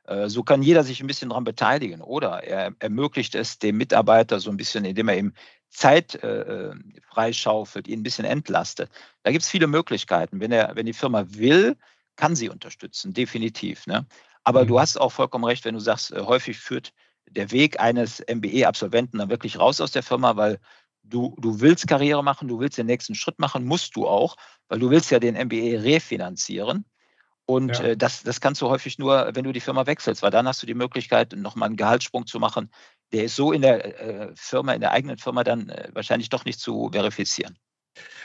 Äh, 0.06 0.30
so 0.30 0.42
kann 0.42 0.64
jeder 0.64 0.84
sich 0.84 1.00
ein 1.00 1.06
bisschen 1.06 1.30
daran 1.30 1.44
beteiligen. 1.44 2.02
Oder 2.02 2.44
er 2.44 2.74
ermöglicht 2.80 3.36
es 3.36 3.60
dem 3.60 3.78
Mitarbeiter 3.78 4.40
so 4.40 4.50
ein 4.50 4.58
bisschen, 4.58 4.84
indem 4.84 5.10
er 5.10 5.18
ihm 5.18 5.34
Zeit 5.70 6.16
äh, 6.24 6.72
freischaufelt, 7.08 7.88
ihn 7.88 8.00
ein 8.00 8.04
bisschen 8.04 8.26
entlastet. 8.26 8.90
Da 9.24 9.32
gibt 9.32 9.44
es 9.44 9.50
viele 9.50 9.68
Möglichkeiten. 9.68 10.40
Wenn, 10.40 10.52
er, 10.52 10.76
wenn 10.76 10.86
die 10.86 10.94
Firma 10.94 11.26
will, 11.30 11.78
kann 12.16 12.36
sie 12.36 12.50
unterstützen, 12.50 13.14
definitiv. 13.14 13.88
Ne? 13.88 14.06
Aber 14.44 14.64
mhm. 14.64 14.68
du 14.68 14.80
hast 14.80 14.98
auch 14.98 15.12
vollkommen 15.12 15.46
recht, 15.46 15.66
wenn 15.66 15.76
du 15.76 15.80
sagst, 15.80 16.12
äh, 16.12 16.22
häufig 16.22 16.58
führt 16.58 16.94
der 17.30 17.52
Weg 17.52 17.80
eines 17.80 18.24
MBE-Absolventen 18.28 19.20
dann 19.20 19.30
wirklich 19.30 19.60
raus 19.60 19.80
aus 19.82 19.92
der 19.92 20.04
Firma, 20.04 20.36
weil 20.36 20.60
du, 21.04 21.36
du 21.40 21.60
willst 21.60 21.88
Karriere 21.88 22.24
machen, 22.24 22.48
du 22.48 22.60
willst 22.60 22.78
den 22.78 22.88
nächsten 22.88 23.16
Schritt 23.16 23.40
machen, 23.40 23.66
musst 23.66 23.96
du 23.96 24.08
auch, 24.08 24.36
weil 24.68 24.80
du 24.80 24.90
willst 24.90 25.12
ja 25.12 25.20
den 25.20 25.36
MBE 25.36 25.84
refinanzieren. 25.84 26.86
Und 27.50 27.80
ja. 27.80 27.84
äh, 27.86 27.98
das, 27.98 28.22
das 28.22 28.42
kannst 28.42 28.62
du 28.62 28.70
häufig 28.70 29.00
nur, 29.00 29.32
wenn 29.34 29.44
du 29.44 29.52
die 29.52 29.60
Firma 29.60 29.88
wechselst, 29.88 30.22
weil 30.22 30.30
dann 30.30 30.48
hast 30.48 30.62
du 30.62 30.68
die 30.68 30.76
Möglichkeit, 30.76 31.34
nochmal 31.36 31.66
einen 31.66 31.78
Gehaltssprung 31.78 32.28
zu 32.28 32.40
machen. 32.40 32.70
Der 33.12 33.24
ist 33.24 33.36
so 33.36 33.52
in 33.52 33.64
der 33.64 34.00
äh, 34.00 34.32
Firma, 34.36 34.74
in 34.74 34.82
der 34.82 34.92
eigenen 34.92 35.18
Firma 35.18 35.44
dann 35.44 35.70
äh, 35.70 35.90
wahrscheinlich 35.94 36.30
doch 36.30 36.46
nicht 36.46 36.60
zu 36.60 36.92
verifizieren. 36.94 37.58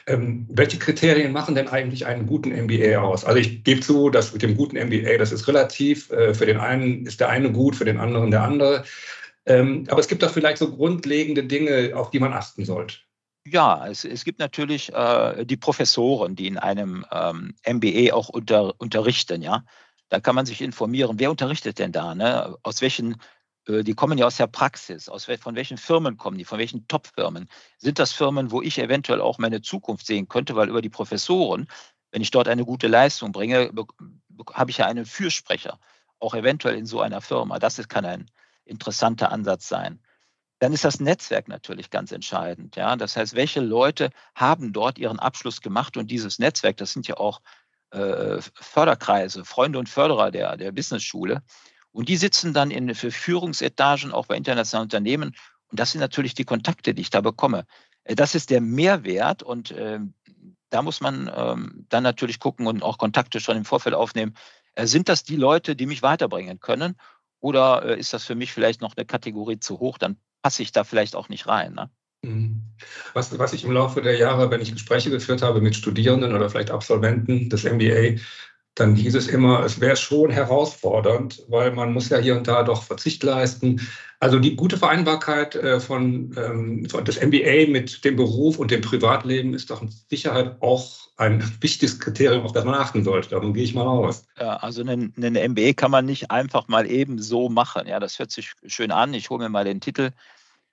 Ähm, 0.07 0.47
welche 0.51 0.79
Kriterien 0.79 1.33
machen 1.33 1.55
denn 1.55 1.69
eigentlich 1.69 2.05
einen 2.05 2.27
guten 2.27 2.51
MBA 2.51 2.99
aus? 2.99 3.25
Also 3.25 3.39
ich 3.39 3.65
gebe 3.65 3.81
zu, 3.81 4.11
dass 4.11 4.35
mit 4.35 4.43
dem 4.43 4.59
guten 4.59 4.77
MBA, 4.77 5.17
das 5.17 5.33
ist 5.33 5.49
relativ. 5.49 6.11
Äh, 6.11 6.35
für 6.35 6.45
den 6.45 6.59
einen 6.59 7.07
ist 7.07 7.19
der 7.19 7.31
eine 7.31 7.51
gut, 7.51 7.77
für 7.77 7.87
den 7.87 7.97
anderen 7.97 8.31
der 8.31 8.43
andere. 8.43 8.85
Ähm, 9.47 9.87
aber 9.89 10.01
es 10.01 10.09
gibt 10.09 10.23
doch 10.23 10.35
vielleicht 10.35 10.59
so 10.59 10.71
grundlegende 10.71 11.45
Dinge, 11.45 11.93
auf 11.95 12.11
die 12.11 12.21
man 12.21 12.35
achten 12.35 12.67
sollte. 12.67 12.97
Ja, 13.47 13.87
es, 13.87 14.05
es 14.05 14.25
gibt 14.25 14.39
natürlich 14.39 14.93
äh, 14.95 15.45
die 15.45 15.57
Professoren, 15.59 16.35
die 16.35 16.47
in 16.47 16.57
einem 16.59 17.05
ähm, 17.13 17.55
MBA 17.67 18.15
auch 18.15 18.29
unter, 18.31 18.79
unterrichten, 18.81 19.43
ja. 19.43 19.65
Da 20.09 20.21
kann 20.21 20.35
man 20.35 20.47
sich 20.47 20.61
informieren, 20.63 21.19
wer 21.19 21.31
unterrichtet 21.31 21.79
denn 21.79 21.93
da, 21.93 22.15
ne? 22.15 22.57
Aus 22.63 22.81
welchen 22.81 23.17
äh, 23.69 23.83
die 23.83 23.95
kommen 23.95 24.17
ja 24.19 24.27
aus 24.27 24.37
der 24.39 24.47
Praxis. 24.47 25.09
Aus, 25.11 25.27
von 25.27 25.57
welchen 25.57 25.77
Firmen 25.79 26.17
kommen 26.17 26.39
die? 26.39 26.45
Von 26.47 26.59
welchen 26.59 26.87
Top-Firmen? 26.89 27.49
Sind 27.79 27.99
das 27.99 28.13
Firmen, 28.13 28.51
wo 28.51 28.63
ich 28.63 28.79
eventuell 28.79 29.21
auch 29.21 29.39
meine 29.39 29.61
Zukunft 29.63 30.07
sehen 30.07 30.29
könnte? 30.29 30.57
Weil 30.57 30.69
über 30.71 30.81
die 30.83 30.91
Professoren, 30.91 31.69
wenn 32.13 32.23
ich 32.23 32.31
dort 32.31 32.49
eine 32.49 32.65
gute 32.65 32.89
Leistung 32.89 33.33
bringe, 33.33 33.71
habe 34.53 34.71
ich 34.71 34.79
ja 34.79 34.87
einen 34.87 35.05
Fürsprecher, 35.07 35.79
auch 36.19 36.35
eventuell 36.35 36.77
in 36.77 36.87
so 36.87 37.01
einer 37.01 37.21
Firma. 37.21 37.59
Das 37.59 37.77
kann 37.89 38.05
ein 38.07 38.31
interessanter 38.65 39.31
Ansatz 39.33 39.69
sein. 39.69 40.01
Dann 40.61 40.73
ist 40.73 40.85
das 40.85 41.01
Netzwerk 41.01 41.49
natürlich 41.49 41.91
ganz 41.91 42.13
entscheidend. 42.13 42.77
Ja? 42.77 42.97
Das 42.97 43.17
heißt, 43.17 43.35
welche 43.35 43.61
Leute 43.61 44.11
haben 44.35 44.73
dort 44.73 44.99
ihren 44.99 45.19
Abschluss 45.19 45.61
gemacht 45.61 45.97
und 45.97 46.11
dieses 46.11 46.39
Netzwerk, 46.39 46.77
das 46.77 46.93
sind 46.93 47.09
ja 47.09 47.17
auch 47.17 47.41
äh, 47.91 48.41
Förderkreise, 48.55 49.45
Freunde 49.45 49.79
und 49.79 49.89
Förderer 49.89 50.31
der, 50.31 50.57
der 50.57 50.73
Business-Schule, 50.73 51.43
und 51.95 52.09
die 52.09 52.17
sitzen 52.17 52.53
dann 52.53 52.73
in 52.73 52.93
für 52.97 53.13
Führungsetagen 53.13 54.11
auch 54.13 54.27
bei 54.27 54.37
internationalen 54.37 54.87
Unternehmen. 54.87 55.37
Und 55.69 55.79
das 55.79 55.93
sind 55.93 56.01
natürlich 56.01 56.35
die 56.35 56.45
Kontakte, 56.45 56.93
die 56.93 57.03
ich 57.03 57.11
da 57.11 57.21
bekomme. 57.21 57.67
Äh, 58.03 58.17
das 58.17 58.35
ist 58.35 58.51
der 58.51 58.61
Mehrwert 58.61 59.43
und 59.43 59.71
äh, 59.71 60.01
da 60.71 60.83
muss 60.83 61.01
man 61.01 61.31
ähm, 61.35 61.87
dann 61.89 62.03
natürlich 62.03 62.41
gucken 62.41 62.67
und 62.67 62.83
auch 62.83 62.99
Kontakte 62.99 63.39
schon 63.39 63.57
im 63.57 63.65
Vorfeld 63.65 63.95
aufnehmen. 63.95 64.35
Äh, 64.75 64.87
sind 64.87 65.09
das 65.09 65.23
die 65.23 65.37
Leute, 65.37 65.77
die 65.77 65.87
mich 65.87 66.03
weiterbringen 66.03 66.59
können? 66.59 66.97
Oder 67.39 67.85
äh, 67.85 67.99
ist 67.99 68.13
das 68.13 68.25
für 68.25 68.35
mich 68.35 68.53
vielleicht 68.53 68.81
noch 68.81 68.97
eine 68.97 69.07
Kategorie 69.07 69.61
zu 69.61 69.79
hoch? 69.79 69.97
Dann 69.97 70.17
passe 70.45 70.63
ich 70.63 70.73
da 70.73 70.85
vielleicht 70.85 71.17
auch 71.17 71.31
nicht 71.31 71.47
rein. 71.47 71.73
Ne? 71.73 71.91
Mhm. 72.23 72.63
Was, 73.15 73.37
was 73.39 73.55
ich 73.55 73.65
im 73.65 73.73
Laufe 73.73 74.03
der 74.03 74.19
Jahre, 74.19 74.51
wenn 74.51 74.61
ich 74.61 74.73
Gespräche 74.73 75.09
geführt 75.09 75.41
habe 75.41 75.63
mit 75.63 75.75
Studierenden 75.75 76.35
oder 76.35 76.51
vielleicht 76.51 76.71
Absolventen 76.71 77.49
des 77.49 77.65
MBA, 77.65 78.21
dann 78.75 78.97
hieß 78.97 79.15
es 79.15 79.29
immer, 79.29 79.65
es 79.65 79.81
wäre 79.81 79.97
schon 79.97 80.31
herausfordernd, 80.31 81.45
weil 81.49 81.71
man 81.71 81.93
muss 81.93 82.09
ja 82.09 82.19
hier 82.19 82.37
und 82.37 82.49
da 82.49 82.65
doch 82.65 82.83
Verzicht 82.83 83.23
leisten. 83.23 83.81
Also 84.19 84.41
die 84.41 84.57
gute 84.57 84.77
Vereinbarkeit 84.77 85.55
äh, 85.55 85.79
von, 85.79 86.35
ähm, 86.37 86.89
von 86.89 87.05
des 87.05 87.21
MBA 87.21 87.71
mit 87.71 88.05
dem 88.05 88.17
Beruf 88.17 88.59
und 88.59 88.71
dem 88.71 88.81
Privatleben 88.81 89.55
ist 89.55 89.71
doch 89.71 89.81
mit 89.81 89.93
Sicherheit 90.11 90.57
auch 90.61 91.09
ein 91.17 91.45
wichtiges 91.61 92.01
Kriterium, 92.01 92.45
auf 92.45 92.53
das 92.53 92.65
man 92.65 92.75
achten 92.75 93.05
sollte. 93.05 93.31
Davon 93.31 93.55
gehe 93.55 93.63
ich 93.63 93.75
mal 93.75 93.87
aus. 93.87 94.27
Ja, 94.39 94.57
also 94.57 94.81
einen, 94.81 95.15
einen 95.17 95.53
MBA 95.53 95.75
kann 95.75 95.93
man 95.93 96.07
nicht 96.07 96.33
einfach 96.33 96.67
mal 96.67 96.91
eben 96.91 97.21
so 97.21 97.49
machen. 97.49 97.87
Ja, 97.87 98.01
das 98.01 98.19
hört 98.19 98.33
sich 98.33 98.55
schön 98.67 98.91
an. 98.91 99.15
Ich 99.15 99.31
hole 99.31 99.45
mir 99.45 99.51
mal 99.51 99.65
den 99.65 99.81
Titel. 99.81 100.11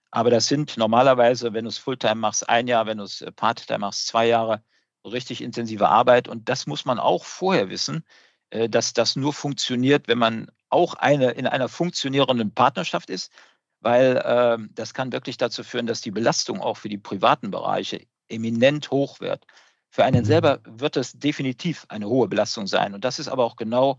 Aber 0.10 0.30
das 0.32 0.48
sind 0.48 0.76
normalerweise, 0.76 1.54
wenn 1.54 1.66
du 1.66 1.70
es 1.70 1.78
Fulltime 1.78 2.16
machst, 2.16 2.50
ein 2.50 2.68
Jahr, 2.68 2.88
wenn 2.88 2.98
du 2.98 3.04
es 3.04 3.24
Part-Time 3.36 3.80
machst, 3.80 4.08
zwei 4.08 4.28
Jahre 4.28 4.64
richtig 5.06 5.42
intensive 5.42 5.90
Arbeit. 5.90 6.28
Und 6.28 6.50
das 6.50 6.68
muss 6.68 6.86
man 6.86 7.00
auch 7.00 7.26
vorher 7.26 7.70
wissen, 7.70 8.04
äh, 8.50 8.70
dass 8.70 8.94
das 8.94 9.16
nur 9.16 9.34
funktioniert, 9.34 10.08
wenn 10.08 10.18
man 10.18 10.52
auch 10.70 10.94
eine, 10.94 11.32
in 11.32 11.48
einer 11.48 11.70
funktionierenden 11.70 12.54
Partnerschaft 12.54 13.10
ist, 13.10 13.32
weil 13.80 14.18
äh, 14.18 14.58
das 14.74 14.94
kann 14.94 15.12
wirklich 15.12 15.38
dazu 15.38 15.64
führen, 15.64 15.88
dass 15.88 16.02
die 16.02 16.12
Belastung 16.12 16.62
auch 16.62 16.78
für 16.78 16.90
die 16.90 16.98
privaten 16.98 17.52
Bereiche 17.52 18.06
eminent 18.30 18.92
hoch 18.92 19.20
wird. 19.20 19.46
Für 19.90 20.06
einen 20.06 20.22
mhm. 20.22 20.26
selber 20.26 20.60
wird 20.66 20.96
es 20.98 21.14
definitiv 21.14 21.86
eine 21.90 22.08
hohe 22.08 22.28
Belastung 22.28 22.68
sein. 22.68 22.94
Und 22.94 23.04
das 23.04 23.20
ist 23.20 23.28
aber 23.28 23.44
auch 23.44 23.58
genau 23.58 23.98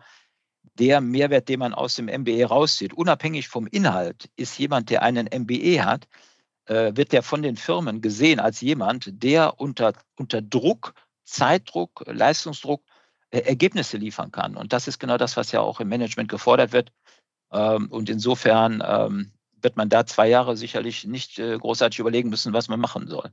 der 0.75 1.01
Mehrwert, 1.01 1.49
den 1.49 1.59
man 1.59 1.75
aus 1.75 1.97
dem 1.97 2.07
MBE 2.07 2.47
rauszieht. 2.47 2.95
Unabhängig 2.95 3.49
vom 3.49 3.67
Inhalt 3.67 4.31
ist 4.37 4.59
jemand, 4.59 4.91
der 4.91 5.03
einen 5.03 5.27
MBE 5.27 5.85
hat, 5.85 6.07
äh, 6.67 6.93
wird 6.95 7.13
der 7.13 7.23
von 7.23 7.43
den 7.43 7.57
Firmen 7.57 8.01
gesehen 8.01 8.41
als 8.41 8.61
jemand, 8.61 9.23
der 9.23 9.61
unter, 9.61 9.93
unter 10.17 10.43
Druck, 10.43 10.95
Zeitdruck, 11.25 12.05
Leistungsdruck 12.07 12.83
äh, 13.31 13.41
Ergebnisse 13.41 13.97
liefern 13.97 14.31
kann. 14.31 14.57
Und 14.57 14.73
das 14.73 14.89
ist 14.89 14.99
genau 14.99 15.17
das, 15.17 15.37
was 15.37 15.53
ja 15.53 15.61
auch 15.61 15.81
im 15.81 15.89
Management 15.89 16.29
gefordert 16.29 16.73
wird. 16.73 16.93
Ähm, 17.53 17.89
und 17.91 18.11
insofern 18.11 18.83
ähm, 18.87 19.33
wird 19.61 19.77
man 19.77 19.89
da 19.89 20.07
zwei 20.07 20.29
Jahre 20.29 20.57
sicherlich 20.57 21.07
nicht 21.07 21.39
äh, 21.39 21.57
großartig 21.59 21.99
überlegen 21.99 22.31
müssen, 22.31 22.53
was 22.53 22.69
man 22.69 22.81
machen 22.81 23.09
soll. 23.09 23.31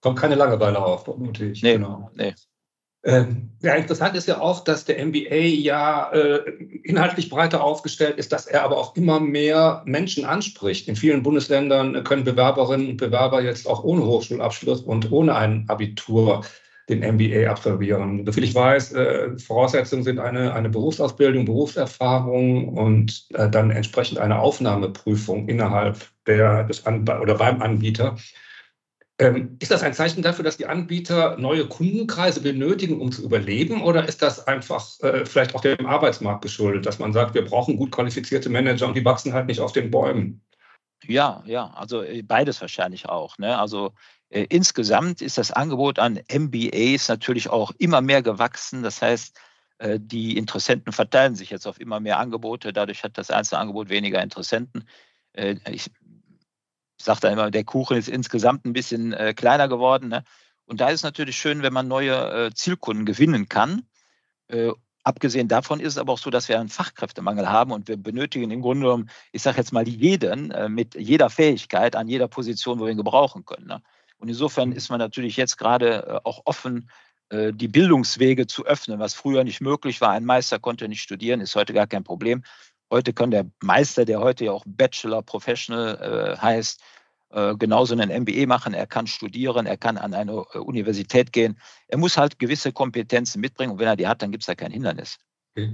Kommt 0.00 0.18
keine 0.18 0.34
Langeweile 0.34 0.78
auf, 0.82 1.04
vermute 1.04 1.46
ich. 1.46 1.62
Nee, 1.62 1.74
genau. 1.74 2.10
nee. 2.14 2.34
Ähm, 3.04 3.50
ja, 3.62 3.74
interessant 3.74 4.14
ist 4.16 4.28
ja 4.28 4.40
auch, 4.40 4.62
dass 4.62 4.84
der 4.84 5.04
MBA 5.04 5.34
ja 5.34 6.12
äh, 6.12 6.38
inhaltlich 6.84 7.30
breiter 7.30 7.62
aufgestellt 7.62 8.16
ist, 8.16 8.32
dass 8.32 8.46
er 8.46 8.62
aber 8.62 8.78
auch 8.78 8.94
immer 8.94 9.18
mehr 9.18 9.82
Menschen 9.86 10.24
anspricht. 10.24 10.86
In 10.86 10.94
vielen 10.94 11.24
Bundesländern 11.24 12.04
können 12.04 12.22
Bewerberinnen 12.22 12.90
und 12.90 12.96
Bewerber 12.98 13.42
jetzt 13.42 13.66
auch 13.66 13.82
ohne 13.82 14.04
Hochschulabschluss 14.06 14.82
und 14.82 15.10
ohne 15.10 15.34
ein 15.34 15.64
Abitur 15.68 16.42
den 16.88 17.00
MBA 17.00 17.50
absolvieren. 17.50 18.24
Soviel 18.24 18.44
ich 18.44 18.54
weiß, 18.54 18.92
äh, 18.92 19.38
Voraussetzungen 19.38 20.04
sind 20.04 20.18
eine, 20.18 20.52
eine 20.52 20.68
Berufsausbildung, 20.68 21.44
Berufserfahrung 21.44 22.68
und 22.68 23.26
äh, 23.34 23.48
dann 23.48 23.70
entsprechend 23.70 24.18
eine 24.18 24.38
Aufnahmeprüfung 24.38 25.48
innerhalb 25.48 25.98
der, 26.26 26.64
des 26.64 26.86
Anb 26.86 27.08
oder 27.20 27.34
beim 27.34 27.62
Anbieter. 27.62 28.16
Ähm, 29.22 29.56
ist 29.60 29.70
das 29.70 29.84
ein 29.84 29.94
Zeichen 29.94 30.22
dafür, 30.22 30.44
dass 30.44 30.56
die 30.56 30.66
Anbieter 30.66 31.36
neue 31.38 31.68
Kundenkreise 31.68 32.40
benötigen, 32.40 33.00
um 33.00 33.12
zu 33.12 33.22
überleben? 33.22 33.80
Oder 33.80 34.08
ist 34.08 34.20
das 34.20 34.48
einfach 34.48 34.84
äh, 35.00 35.24
vielleicht 35.24 35.54
auch 35.54 35.60
dem 35.60 35.86
Arbeitsmarkt 35.86 36.42
geschuldet, 36.42 36.86
dass 36.86 36.98
man 36.98 37.12
sagt, 37.12 37.34
wir 37.34 37.44
brauchen 37.44 37.76
gut 37.76 37.92
qualifizierte 37.92 38.48
Manager 38.48 38.88
und 38.88 38.96
die 38.96 39.04
wachsen 39.04 39.32
halt 39.32 39.46
nicht 39.46 39.60
auf 39.60 39.72
den 39.72 39.92
Bäumen? 39.92 40.42
Ja, 41.04 41.44
ja, 41.46 41.72
also 41.74 42.02
äh, 42.02 42.22
beides 42.22 42.60
wahrscheinlich 42.60 43.08
auch. 43.08 43.38
Ne? 43.38 43.56
Also 43.56 43.92
äh, 44.28 44.46
insgesamt 44.48 45.22
ist 45.22 45.38
das 45.38 45.52
Angebot 45.52 46.00
an 46.00 46.18
MBAs 46.28 47.08
natürlich 47.08 47.48
auch 47.48 47.70
immer 47.78 48.00
mehr 48.00 48.22
gewachsen. 48.22 48.82
Das 48.82 49.02
heißt, 49.02 49.38
äh, 49.78 50.00
die 50.00 50.36
Interessenten 50.36 50.92
verteilen 50.92 51.36
sich 51.36 51.50
jetzt 51.50 51.66
auf 51.66 51.78
immer 51.78 52.00
mehr 52.00 52.18
Angebote. 52.18 52.72
Dadurch 52.72 53.04
hat 53.04 53.18
das 53.18 53.30
einzelne 53.30 53.60
Angebot 53.60 53.88
weniger 53.88 54.20
Interessenten. 54.20 54.84
Äh, 55.32 55.56
ich 55.70 55.90
sage 57.04 57.20
da 57.20 57.30
immer, 57.30 57.50
der 57.50 57.64
Kuchen 57.64 57.96
ist 57.96 58.08
insgesamt 58.08 58.64
ein 58.64 58.72
bisschen 58.72 59.12
äh, 59.12 59.34
kleiner 59.34 59.68
geworden. 59.68 60.08
Ne? 60.08 60.24
Und 60.66 60.80
da 60.80 60.88
ist 60.88 60.96
es 60.96 61.02
natürlich 61.02 61.36
schön, 61.36 61.62
wenn 61.62 61.72
man 61.72 61.88
neue 61.88 62.46
äh, 62.46 62.54
Zielkunden 62.54 63.06
gewinnen 63.06 63.48
kann. 63.48 63.82
Äh, 64.48 64.70
abgesehen 65.04 65.48
davon 65.48 65.80
ist 65.80 65.94
es 65.94 65.98
aber 65.98 66.12
auch 66.12 66.18
so, 66.18 66.30
dass 66.30 66.48
wir 66.48 66.58
einen 66.58 66.68
Fachkräftemangel 66.68 67.48
haben 67.48 67.72
und 67.72 67.88
wir 67.88 67.96
benötigen 67.96 68.50
im 68.50 68.62
Grunde 68.62 68.86
genommen, 68.86 69.10
ich 69.32 69.42
sage 69.42 69.58
jetzt 69.58 69.72
mal, 69.72 69.86
jeden 69.86 70.50
äh, 70.50 70.68
mit 70.68 70.94
jeder 70.94 71.30
Fähigkeit 71.30 71.96
an 71.96 72.08
jeder 72.08 72.28
Position, 72.28 72.78
wo 72.78 72.84
wir 72.84 72.92
ihn 72.92 72.96
gebrauchen 72.96 73.44
können. 73.44 73.66
Ne? 73.66 73.82
Und 74.18 74.28
insofern 74.28 74.72
ist 74.72 74.88
man 74.88 74.98
natürlich 74.98 75.36
jetzt 75.36 75.58
gerade 75.58 76.06
äh, 76.06 76.20
auch 76.22 76.42
offen, 76.44 76.88
äh, 77.30 77.52
die 77.52 77.68
Bildungswege 77.68 78.46
zu 78.46 78.66
öffnen, 78.66 78.98
was 79.00 79.14
früher 79.14 79.42
nicht 79.42 79.60
möglich 79.60 80.00
war. 80.00 80.10
Ein 80.10 80.24
Meister 80.24 80.58
konnte 80.58 80.88
nicht 80.88 81.02
studieren, 81.02 81.40
ist 81.40 81.56
heute 81.56 81.72
gar 81.72 81.86
kein 81.86 82.04
Problem. 82.04 82.44
Heute 82.92 83.14
kann 83.14 83.30
der 83.30 83.46
Meister, 83.62 84.04
der 84.04 84.20
heute 84.20 84.44
ja 84.44 84.52
auch 84.52 84.64
Bachelor 84.66 85.22
Professional 85.22 86.36
äh, 86.36 86.36
heißt, 86.36 86.78
äh, 87.30 87.56
genauso 87.56 87.94
einen 87.94 88.10
MBE 88.10 88.46
machen. 88.46 88.74
Er 88.74 88.86
kann 88.86 89.06
studieren, 89.06 89.64
er 89.64 89.78
kann 89.78 89.96
an 89.96 90.12
eine 90.12 90.44
äh, 90.52 90.58
Universität 90.58 91.32
gehen. 91.32 91.58
Er 91.88 91.96
muss 91.96 92.18
halt 92.18 92.38
gewisse 92.38 92.70
Kompetenzen 92.70 93.40
mitbringen 93.40 93.72
und 93.72 93.78
wenn 93.78 93.86
er 93.86 93.96
die 93.96 94.06
hat, 94.06 94.20
dann 94.20 94.30
gibt 94.30 94.42
es 94.42 94.46
da 94.46 94.54
kein 94.54 94.72
Hindernis. 94.72 95.16
Okay. 95.56 95.72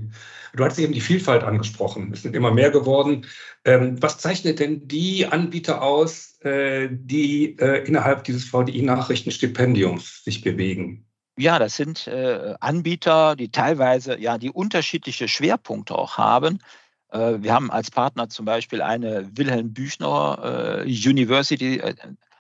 Du 0.55 0.65
hast 0.65 0.79
eben 0.79 0.93
die 0.93 1.01
Vielfalt 1.01 1.43
angesprochen. 1.43 2.13
Es 2.13 2.23
sind 2.23 2.37
immer 2.37 2.53
mehr 2.53 2.71
geworden. 2.71 3.27
Ähm, 3.65 4.01
was 4.01 4.19
zeichnet 4.19 4.61
denn 4.61 4.87
die 4.87 5.27
Anbieter 5.27 5.83
aus, 5.83 6.39
äh, 6.43 6.89
die 6.89 7.59
äh, 7.59 7.85
innerhalb 7.85 8.23
dieses 8.23 8.45
VDI-Nachrichtenstipendiums 8.45 10.23
sich 10.23 10.43
bewegen? 10.43 11.05
Ja, 11.37 11.59
das 11.59 11.75
sind 11.75 12.07
äh, 12.07 12.55
Anbieter, 12.61 13.35
die 13.35 13.51
teilweise 13.51 14.17
ja 14.21 14.39
die 14.39 14.51
unterschiedliche 14.51 15.27
Schwerpunkte 15.27 15.97
auch 15.97 16.17
haben. 16.17 16.61
Äh, 17.11 17.43
wir 17.43 17.53
haben 17.53 17.71
als 17.71 17.91
Partner 17.91 18.29
zum 18.29 18.45
Beispiel 18.45 18.83
eine 18.83 19.37
Wilhelm 19.37 19.73
Büchner 19.73 20.85
äh, 20.85 21.09
University, 21.09 21.79
äh, 21.79 21.95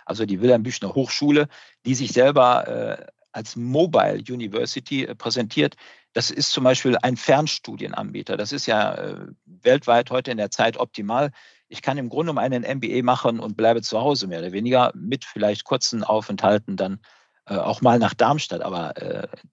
also 0.04 0.26
die 0.26 0.40
Wilhelm 0.40 0.62
Büchner 0.62 0.94
Hochschule, 0.94 1.48
die 1.84 1.94
sich 1.94 2.12
selber 2.12 2.98
als 3.32 3.56
Mobile 3.56 4.22
University 4.26 5.06
präsentiert. 5.16 5.76
Das 6.14 6.30
ist 6.30 6.50
zum 6.50 6.64
Beispiel 6.64 6.96
ein 7.02 7.18
Fernstudienanbieter. 7.18 8.38
Das 8.38 8.52
ist 8.52 8.64
ja 8.64 9.18
weltweit 9.44 10.10
heute 10.10 10.30
in 10.30 10.38
der 10.38 10.50
Zeit 10.50 10.78
optimal. 10.78 11.30
Ich 11.68 11.82
kann 11.82 11.98
im 11.98 12.08
Grunde 12.08 12.30
um 12.30 12.38
einen 12.38 12.62
MBA 12.62 13.02
machen 13.02 13.38
und 13.38 13.58
bleibe 13.58 13.82
zu 13.82 14.00
Hause 14.00 14.28
mehr 14.28 14.38
oder 14.38 14.52
weniger 14.52 14.92
mit 14.94 15.26
vielleicht 15.26 15.64
kurzen 15.64 16.02
Aufenthalten 16.04 16.78
dann 16.78 17.00
auch 17.44 17.82
mal 17.82 17.98
nach 17.98 18.14
Darmstadt. 18.14 18.62
Aber 18.62 18.94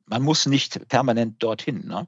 man 0.06 0.22
muss 0.22 0.46
nicht 0.46 0.88
permanent 0.88 1.44
dorthin. 1.44 1.86
Ne? 1.86 2.08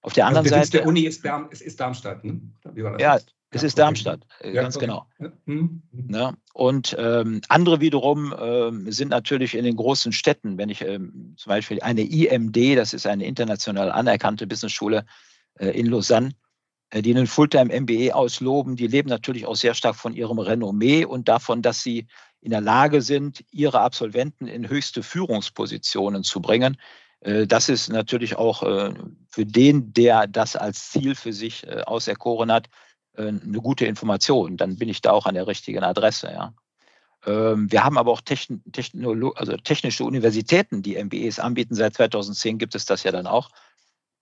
Auf 0.00 0.12
der 0.12 0.26
anderen 0.26 0.44
also 0.44 0.54
der 0.54 0.64
Seite. 0.64 0.78
Der 0.78 0.86
Uni 0.86 1.02
ist, 1.02 1.24
Darm, 1.24 1.48
ist 1.50 1.80
Darmstadt. 1.80 2.24
Ne? 2.24 2.40
ja, 2.76 3.14
jetzt? 3.14 3.34
es 3.50 3.62
ist 3.62 3.78
Darmstadt, 3.78 4.26
äh, 4.40 4.52
ja, 4.52 4.62
ganz 4.62 4.76
okay. 4.76 4.86
genau. 4.86 5.06
Ja. 5.18 5.32
Mhm. 5.46 5.82
Ja. 6.08 6.34
Und 6.52 6.96
ähm, 6.98 7.40
andere 7.48 7.80
wiederum 7.80 8.34
ähm, 8.38 8.90
sind 8.92 9.08
natürlich 9.08 9.54
in 9.54 9.64
den 9.64 9.76
großen 9.76 10.12
Städten. 10.12 10.58
Wenn 10.58 10.68
ich 10.68 10.82
ähm, 10.82 11.34
zum 11.36 11.50
Beispiel 11.50 11.80
eine 11.80 12.02
IMD, 12.02 12.76
das 12.76 12.92
ist 12.92 13.06
eine 13.06 13.24
international 13.24 13.90
anerkannte 13.90 14.46
Businessschule 14.46 15.04
äh, 15.58 15.70
in 15.70 15.86
Lausanne, 15.86 16.30
äh, 16.90 17.02
die 17.02 17.14
einen 17.14 17.26
Fulltime 17.26 17.80
MBA 17.80 18.14
ausloben, 18.14 18.76
die 18.76 18.86
leben 18.86 19.08
natürlich 19.08 19.46
auch 19.46 19.56
sehr 19.56 19.74
stark 19.74 19.96
von 19.96 20.14
ihrem 20.14 20.38
Renommee 20.38 21.04
und 21.04 21.28
davon, 21.28 21.62
dass 21.62 21.82
sie 21.82 22.06
in 22.40 22.50
der 22.50 22.60
Lage 22.60 23.02
sind, 23.02 23.44
ihre 23.50 23.80
Absolventen 23.80 24.46
in 24.46 24.68
höchste 24.68 25.02
Führungspositionen 25.02 26.22
zu 26.22 26.40
bringen. 26.40 26.76
Äh, 27.20 27.46
das 27.46 27.68
ist 27.68 27.88
natürlich 27.88 28.36
auch 28.36 28.62
äh, 28.62 28.94
für 29.28 29.46
den, 29.46 29.92
der 29.92 30.26
das 30.26 30.56
als 30.56 30.90
Ziel 30.90 31.14
für 31.14 31.32
sich 31.32 31.66
äh, 31.66 31.82
auserkoren 31.82 32.52
hat, 32.52 32.68
eine 33.16 33.60
gute 33.60 33.84
Information. 33.84 34.56
Dann 34.56 34.76
bin 34.76 34.88
ich 34.88 35.00
da 35.00 35.10
auch 35.10 35.26
an 35.26 35.34
der 35.34 35.48
richtigen 35.48 35.82
Adresse. 35.82 36.30
Ja. 36.30 36.54
Ähm, 37.26 37.66
wir 37.72 37.82
haben 37.82 37.98
aber 37.98 38.12
auch 38.12 38.20
also 39.34 39.56
technische 39.56 40.04
Universitäten, 40.04 40.82
die 40.82 41.02
MBAs 41.02 41.40
anbieten. 41.40 41.74
Seit 41.74 41.94
2010 41.94 42.58
gibt 42.58 42.76
es 42.76 42.84
das 42.84 43.02
ja 43.02 43.10
dann 43.10 43.26
auch. 43.26 43.50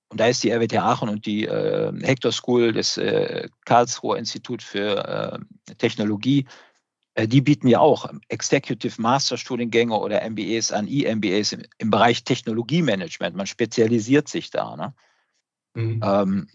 Und 0.09 0.19
da 0.19 0.29
ist 0.29 0.43
die 0.43 0.51
RWTH 0.51 0.79
Aachen 0.79 1.11
und 1.11 1.27
die 1.27 1.47
Hector 1.47 2.33
School 2.33 2.73
des 2.73 2.99
Karlsruher 3.67 4.17
Institut 4.17 4.63
für 4.63 5.41
Technologie, 5.77 6.47
die 7.19 7.41
bieten 7.41 7.69
ja 7.69 7.81
auch 7.81 8.11
Executive 8.29 9.01
Master 9.01 9.39
Studiengänge 9.39 9.99
oder 9.99 10.29
MBAs 10.29 10.71
an, 10.73 10.87
E-MBAs 10.87 11.53
im, 11.53 11.63
im, 11.79 11.91
Bereich 11.91 12.25
Technologiemanagement. 12.25 13.35
Man 13.35 13.47
spezialisiert 13.47 14.29
sich 14.29 14.51
da. 14.51 14.77
Ne? 14.77 14.95
Mhm. 15.75 16.01
Ähm, 16.05 16.49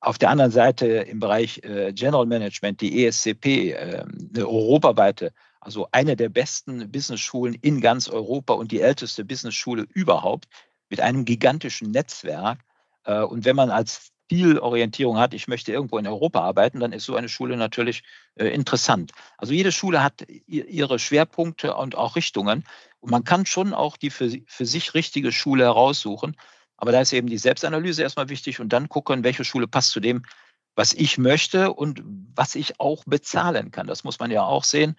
auf 0.00 0.16
der 0.16 0.30
anderen 0.30 0.52
Seite 0.52 0.86
im 0.86 1.18
Bereich 1.18 1.62
äh, 1.64 1.92
General 1.92 2.24
Management, 2.24 2.80
die 2.80 3.04
ESCP, 3.04 3.72
äh, 3.72 4.04
eine 4.34 4.46
europaweite, 4.46 5.32
also 5.60 5.88
eine 5.92 6.16
der 6.16 6.28
besten 6.28 6.90
Business-Schulen 6.90 7.54
in 7.54 7.80
ganz 7.80 8.08
Europa 8.08 8.54
und 8.54 8.70
die 8.70 8.80
älteste 8.80 9.24
Business-Schule 9.24 9.86
überhaupt 9.92 10.46
mit 10.88 11.00
einem 11.00 11.24
gigantischen 11.24 11.90
Netzwerk. 11.90 12.60
Äh, 13.04 13.22
und 13.22 13.44
wenn 13.44 13.56
man 13.56 13.70
als 13.70 14.12
Zielorientierung 14.28 15.18
hat, 15.18 15.34
ich 15.34 15.48
möchte 15.48 15.72
irgendwo 15.72 15.98
in 15.98 16.06
Europa 16.06 16.40
arbeiten, 16.40 16.80
dann 16.80 16.92
ist 16.92 17.04
so 17.04 17.16
eine 17.16 17.28
Schule 17.28 17.56
natürlich 17.56 18.02
äh, 18.36 18.48
interessant. 18.48 19.12
Also 19.36 19.52
jede 19.52 19.72
Schule 19.72 20.02
hat 20.02 20.26
ihre 20.46 20.98
Schwerpunkte 20.98 21.74
und 21.74 21.96
auch 21.96 22.16
Richtungen. 22.16 22.64
Und 23.00 23.10
man 23.10 23.24
kann 23.24 23.46
schon 23.46 23.72
auch 23.72 23.96
die 23.96 24.10
für, 24.10 24.30
für 24.46 24.66
sich 24.66 24.94
richtige 24.94 25.32
Schule 25.32 25.64
heraussuchen. 25.64 26.36
Aber 26.76 26.92
da 26.92 27.00
ist 27.00 27.12
eben 27.12 27.28
die 27.28 27.38
Selbstanalyse 27.38 28.02
erstmal 28.02 28.28
wichtig 28.28 28.60
und 28.60 28.72
dann 28.72 28.88
gucken, 28.88 29.24
welche 29.24 29.44
Schule 29.44 29.66
passt 29.66 29.90
zu 29.90 30.00
dem, 30.00 30.22
was 30.76 30.92
ich 30.92 31.18
möchte 31.18 31.72
und 31.72 32.02
was 32.34 32.54
ich 32.54 32.78
auch 32.78 33.04
bezahlen 33.04 33.72
kann. 33.72 33.88
Das 33.88 34.04
muss 34.04 34.20
man 34.20 34.30
ja 34.30 34.42
auch 34.44 34.62
sehen. 34.62 34.96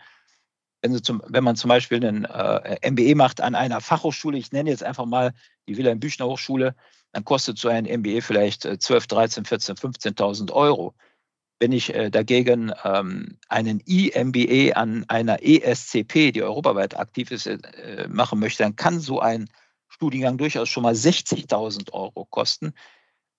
Wenn, 0.82 1.02
zum, 1.04 1.22
wenn 1.28 1.44
man 1.44 1.56
zum 1.56 1.70
Beispiel 1.70 2.06
einen 2.06 2.26
äh, 2.26 2.90
MBE 2.90 3.16
macht 3.16 3.42
an 3.42 3.56
einer 3.56 3.80
Fachhochschule, 3.80 4.38
ich 4.38 4.52
nenne 4.52 4.70
jetzt 4.70 4.84
einfach 4.84 5.06
mal 5.06 5.34
die 5.68 5.78
Wilhelm 5.78 6.00
Büchner 6.00 6.26
Hochschule, 6.26 6.76
dann 7.12 7.26
kostet 7.26 7.58
so 7.58 7.70
ein 7.70 7.86
MBE 7.86 8.22
vielleicht 8.22 8.64
12, 8.64 9.08
13, 9.08 9.46
14, 9.46 9.76
15.000 9.76 10.52
Euro. 10.52 10.94
Wenn 11.60 11.72
ich 11.74 11.94
äh, 11.94 12.10
dagegen 12.10 12.72
ähm, 12.86 13.38
einen 13.50 13.82
I-MBA 13.86 14.76
an 14.76 15.04
einer 15.10 15.40
ESCP, 15.42 16.32
die 16.32 16.44
europaweit 16.44 16.98
aktiv 16.98 17.32
ist, 17.32 17.48
äh, 17.48 18.08
machen 18.08 18.40
möchte, 18.40 18.64
dann 18.64 18.76
kann 18.76 19.00
so 19.00 19.20
ein 19.20 19.50
Studiengang 19.90 20.38
durchaus 20.38 20.70
schon 20.70 20.84
mal 20.84 20.94
60.000 20.94 21.92
Euro 21.92 22.26
kosten. 22.26 22.74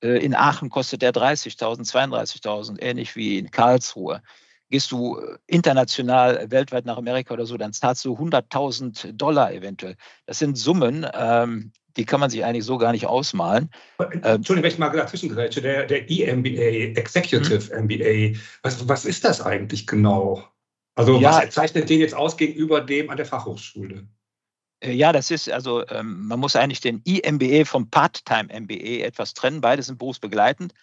Äh, 0.03 0.23
in 0.25 0.35
Aachen 0.35 0.69
kostet 0.69 1.01
der 1.01 1.15
30.000, 1.15 1.91
32.000, 1.91 2.83
ähnlich 2.83 3.17
wie 3.17 3.39
in 3.39 3.51
Karlsruhe. 3.51 4.23
Gehst 4.69 4.93
du 4.93 5.21
international, 5.47 6.51
weltweit 6.51 6.85
nach 6.85 6.99
Amerika 6.99 7.35
oder 7.35 7.47
so, 7.47 7.57
dann 7.57 7.73
zahlst 7.73 8.05
du 8.05 8.15
100.000 8.15 9.13
Dollar 9.13 9.53
eventuell. 9.53 9.97
Das 10.27 10.39
sind 10.39 10.57
Summen, 10.59 11.07
ähm, 11.13 11.73
die 11.97 12.05
kann 12.05 12.21
man 12.21 12.31
sich 12.31 12.45
eigentlich 12.45 12.65
so 12.65 12.79
gar 12.79 12.93
nicht 12.93 13.07
ausmalen. 13.07 13.71
Äh, 13.99 14.35
Entschuldigung, 14.35 14.65
wenn 14.65 14.73
ich 14.73 14.79
mal 14.79 14.91
dazwischen 14.91 15.29
grätsche, 15.29 15.61
der, 15.61 15.87
der 15.87 16.11
EMBA, 16.11 16.99
Executive 16.99 17.75
hm. 17.75 17.85
MBA, 17.85 18.39
was, 18.63 18.89
was 18.89 19.05
ist 19.05 19.25
das 19.25 19.41
eigentlich 19.41 19.87
genau? 19.87 20.45
Also 20.95 21.19
ja, 21.19 21.43
was 21.43 21.51
zeichnet 21.51 21.89
den 21.89 22.01
jetzt 22.01 22.15
aus 22.15 22.37
gegenüber 22.37 22.81
dem 22.81 23.11
an 23.11 23.17
der 23.17 23.27
Fachhochschule? 23.27 24.07
Äh, 24.81 24.93
ja, 24.93 25.13
das 25.13 25.31
ist 25.31 25.51
also, 25.51 25.87
ähm, 25.89 26.27
man 26.27 26.41
muss 26.41 26.57
eigentlich 26.57 26.81
den 26.81 27.03
IMBE 27.05 27.65
vom 27.65 27.89
Part-Time-MBE 27.91 29.03
etwas 29.03 29.35
trennen. 29.35 29.61
Beide 29.61 29.83
sind 29.83 29.99
berufsbegleitend. 29.99 30.75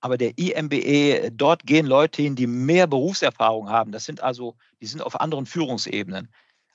Aber 0.00 0.18
der 0.18 0.36
IMBE, 0.36 1.30
dort 1.30 1.64
gehen 1.64 1.86
Leute 1.86 2.22
hin, 2.22 2.34
die 2.34 2.48
mehr 2.48 2.88
Berufserfahrung 2.88 3.70
haben. 3.70 3.92
Das 3.92 4.04
sind 4.04 4.20
also, 4.20 4.56
die 4.80 4.86
sind 4.86 5.00
auf 5.00 5.20
anderen 5.20 5.46
Führungsebenen. 5.46 6.28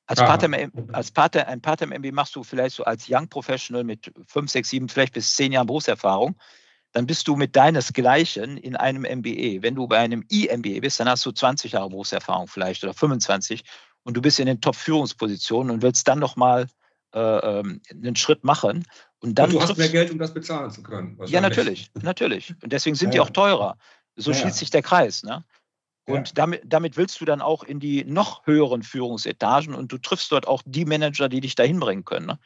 Als 0.08 0.20
Part-Time, 0.20 0.72
als 0.94 1.12
Part 1.12 1.36
ein 1.36 1.62
Part-Time-MBE 1.62 2.14
machst 2.14 2.36
du 2.36 2.44
vielleicht 2.44 2.76
so 2.76 2.86
als 2.86 3.08
Young 3.10 3.28
Professional 3.28 3.84
mit 3.84 4.12
fünf, 4.26 4.50
sechs, 4.50 4.70
sieben, 4.70 4.88
vielleicht 4.88 5.14
bis 5.14 5.36
zehn 5.36 5.52
Jahren 5.52 5.68
Berufserfahrung. 5.68 6.38
Dann 6.94 7.06
bist 7.06 7.28
du 7.28 7.36
mit 7.36 7.56
deinesgleichen 7.56 8.58
in 8.58 8.78
einem 8.78 9.02
MBE. 9.02 9.62
Wenn 9.62 9.76
du 9.76 9.86
bei 9.86 9.98
einem 9.98 10.24
IMBE 10.30 10.80
bist, 10.80 11.00
dann 11.02 11.10
hast 11.10 11.26
du 11.26 11.32
20 11.32 11.74
Jahre 11.74 11.90
Berufserfahrung 11.90 12.48
vielleicht 12.48 12.84
oder 12.86 12.94
25 12.94 13.64
und 14.04 14.16
du 14.16 14.22
bist 14.22 14.40
in 14.40 14.46
den 14.46 14.62
Top-Führungspositionen 14.62 15.70
und 15.70 15.82
willst 15.82 16.08
dann 16.08 16.20
nochmal 16.20 16.68
äh, 17.14 17.20
ähm, 17.20 17.82
einen 17.92 18.16
Schritt 18.16 18.46
machen. 18.46 18.86
Und, 19.20 19.38
dann 19.38 19.50
und 19.50 19.56
du 19.56 19.62
hast 19.62 19.78
mehr 19.78 19.90
Geld, 19.90 20.12
um 20.12 20.20
das 20.20 20.34
bezahlen 20.34 20.72
zu 20.72 20.82
können. 20.82 21.20
Ja, 21.26 21.42
natürlich, 21.42 21.92
natürlich. 22.02 22.54
Und 22.64 22.72
deswegen 22.72 22.96
sind 22.96 23.10
ja, 23.10 23.12
die 23.12 23.20
auch 23.20 23.30
teurer. 23.30 23.78
So 24.16 24.32
ja, 24.32 24.38
schließt 24.38 24.58
sich 24.58 24.70
der 24.70 24.82
Kreis. 24.82 25.24
Ne? 25.24 25.44
Und 26.08 26.30
ja. 26.30 26.34
damit, 26.36 26.62
damit 26.66 26.96
willst 26.96 27.20
du 27.20 27.26
dann 27.26 27.42
auch 27.42 27.64
in 27.64 27.80
die 27.82 28.06
noch 28.06 28.48
höheren 28.48 28.82
Führungsetagen 28.82 29.76
und 29.76 29.92
du 29.92 29.98
triffst 29.98 30.32
dort 30.32 30.48
auch 30.48 30.64
die 30.66 30.86
Manager, 30.86 31.28
die 31.28 31.42
dich 31.42 31.56
dahin 31.56 31.80
bringen 31.82 32.06
können. 32.06 32.28
Ne? 32.28 32.40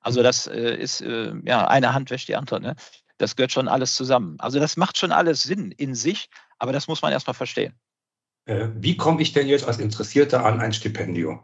Also 0.00 0.20
mhm. 0.20 0.24
das 0.24 0.46
äh, 0.46 0.76
ist, 0.76 1.00
äh, 1.00 1.32
ja, 1.44 1.66
eine 1.66 1.94
Hand 1.94 2.10
wäscht 2.10 2.28
die 2.28 2.36
andere. 2.36 2.60
Ne? 2.60 2.76
Das 3.16 3.34
gehört 3.34 3.52
schon 3.52 3.66
alles 3.66 3.94
zusammen. 3.94 4.36
Also 4.38 4.60
das 4.60 4.76
macht 4.76 4.98
schon 4.98 5.10
alles 5.10 5.42
Sinn 5.42 5.72
in 5.72 5.94
sich, 5.94 6.28
aber 6.58 6.72
das 6.72 6.86
muss 6.86 7.00
man 7.00 7.12
erstmal 7.12 7.34
verstehen. 7.34 7.74
Äh, 8.48 8.68
wie 8.76 8.96
komme 8.96 9.20
ich 9.22 9.32
denn 9.32 9.46
jetzt 9.46 9.66
als 9.66 9.78
Interessierter 9.78 10.44
an 10.44 10.60
ein 10.60 10.72
Stipendium? 10.72 11.40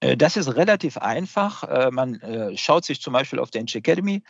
Äh, 0.00 0.16
das 0.16 0.36
ist 0.36 0.54
relativ 0.54 0.96
einfach. 0.98 1.64
Äh, 1.64 1.90
man 1.90 2.20
schaut 2.56 2.84
sich 2.84 3.00
zum 3.00 3.12
Beispiel 3.12 3.38
auf 3.38 3.50
der 3.50 3.62
Inch 3.62 3.74
Academy 3.74 4.22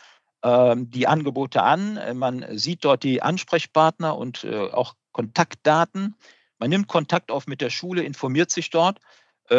ähm, 0.43 0.91
die 0.91 1.07
Angebote 1.07 1.63
an. 1.63 1.99
Man 2.15 2.45
sieht 2.57 2.85
dort 2.85 3.03
die 3.03 3.23
Ansprechpartner 3.23 4.17
und 4.17 4.47
auch 4.47 4.95
Kontaktdaten. 5.13 6.17
Man 6.65 6.71
nimmt 6.71 6.89
Kontakt 6.89 7.31
auf 7.31 7.47
mit 7.47 7.61
der 7.61 7.69
Schule, 7.69 8.05
informiert 8.05 8.51
sich 8.51 8.71
dort, 8.71 8.99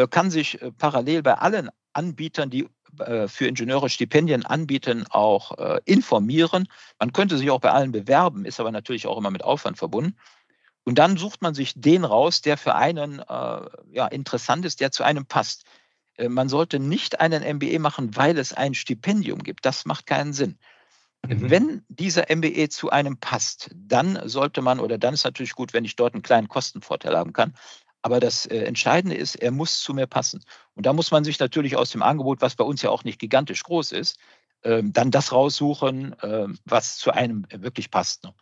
kann 0.09 0.31
sich 0.31 0.57
parallel 0.79 1.21
bei 1.21 1.35
allen 1.35 1.69
Anbietern, 1.93 2.49
die 2.49 2.67
für 3.27 3.45
Ingenieure 3.45 3.89
Stipendien 3.89 4.43
anbieten, 4.43 5.05
auch 5.11 5.51
informieren. 5.85 6.67
Man 6.97 7.13
könnte 7.13 7.37
sich 7.37 7.51
auch 7.51 7.59
bei 7.59 7.69
allen 7.69 7.91
bewerben, 7.91 8.43
ist 8.43 8.59
aber 8.59 8.71
natürlich 8.71 9.05
auch 9.05 9.19
immer 9.19 9.29
mit 9.29 9.43
Aufwand 9.43 9.77
verbunden. 9.77 10.17
Und 10.83 10.97
dann 10.97 11.15
sucht 11.15 11.43
man 11.43 11.53
sich 11.53 11.73
den 11.75 12.05
raus, 12.05 12.41
der 12.41 12.57
für 12.57 12.73
einen 12.73 13.19
äh, 13.19 13.25
ja, 13.91 14.07
interessant 14.07 14.65
ist, 14.65 14.79
der 14.79 14.91
zu 14.91 15.03
einem 15.03 15.27
passt. 15.27 15.65
Äh, 16.15 16.29
man 16.29 16.49
sollte 16.49 16.79
nicht 16.79 17.19
einen 17.19 17.43
MBE 17.57 17.77
machen, 17.77 18.15
weil 18.15 18.39
es 18.39 18.51
ein 18.51 18.73
Stipendium 18.73 19.43
gibt. 19.43 19.63
Das 19.63 19.85
macht 19.85 20.07
keinen 20.07 20.33
Sinn. 20.33 20.57
Mhm. 21.29 21.49
Wenn 21.49 21.85
dieser 21.87 22.29
MBE 22.29 22.69
zu 22.69 22.89
einem 22.89 23.17
passt, 23.17 23.69
dann 23.75 24.19
sollte 24.27 24.61
man, 24.61 24.79
oder 24.79 24.97
dann 24.97 25.13
ist 25.13 25.23
natürlich 25.23 25.53
gut, 25.53 25.73
wenn 25.73 25.85
ich 25.85 25.95
dort 25.95 26.13
einen 26.13 26.23
kleinen 26.23 26.47
Kostenvorteil 26.47 27.15
haben 27.17 27.33
kann. 27.33 27.53
Aber 28.01 28.19
das 28.19 28.45
äh, 28.45 28.59
Entscheidende 28.63 29.15
ist, 29.15 29.35
er 29.35 29.51
muss 29.51 29.79
zu 29.81 29.93
mir 29.93 30.05
passen. 30.05 30.43
Und 30.75 30.85
da 30.85 30.93
muss 30.93 31.11
man 31.11 31.23
sich 31.23 31.39
natürlich 31.39 31.75
aus 31.75 31.89
dem 31.89 32.03
Angebot, 32.03 32.41
was 32.41 32.55
bei 32.55 32.63
uns 32.63 32.81
ja 32.81 32.91
auch 32.91 33.03
nicht 33.03 33.19
gigantisch 33.19 33.63
groß 33.63 33.91
ist, 33.93 34.19
äh, 34.61 34.83
dann 34.83 35.09
das 35.09 35.31
raussuchen, 35.31 36.15
ähm, 36.21 36.59
was 36.65 36.97
zu 36.97 37.11
einem 37.11 37.47
wirklich 37.49 37.89
passt. 37.89 38.23
Ne? 38.23 38.33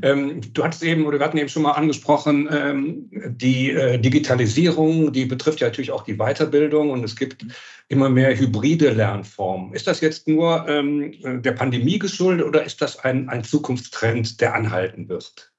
Ähm, 0.00 0.40
du 0.54 0.64
hattest 0.64 0.82
eben, 0.82 1.04
oder 1.04 1.18
wir 1.18 1.26
hatten 1.26 1.36
eben 1.36 1.50
schon 1.50 1.62
mal 1.62 1.72
angesprochen, 1.72 2.48
ähm, 2.50 3.10
die 3.10 3.72
äh, 3.72 3.98
Digitalisierung, 3.98 5.12
die 5.12 5.26
betrifft 5.26 5.60
ja 5.60 5.66
natürlich 5.66 5.92
auch 5.92 6.04
die 6.04 6.16
Weiterbildung 6.16 6.90
und 6.90 7.04
es 7.04 7.14
gibt 7.14 7.44
immer 7.88 8.08
mehr 8.08 8.38
hybride 8.38 8.90
Lernformen. 8.90 9.74
Ist 9.74 9.86
das 9.86 10.00
jetzt 10.00 10.26
nur 10.26 10.66
ähm, 10.66 11.42
der 11.42 11.52
Pandemie 11.52 11.98
geschuldet 11.98 12.46
oder 12.46 12.64
ist 12.64 12.80
das 12.80 12.98
ein, 13.00 13.28
ein 13.28 13.44
Zukunftstrend, 13.44 14.40
der 14.40 14.54
anhalten 14.54 15.10
wird? 15.10 15.52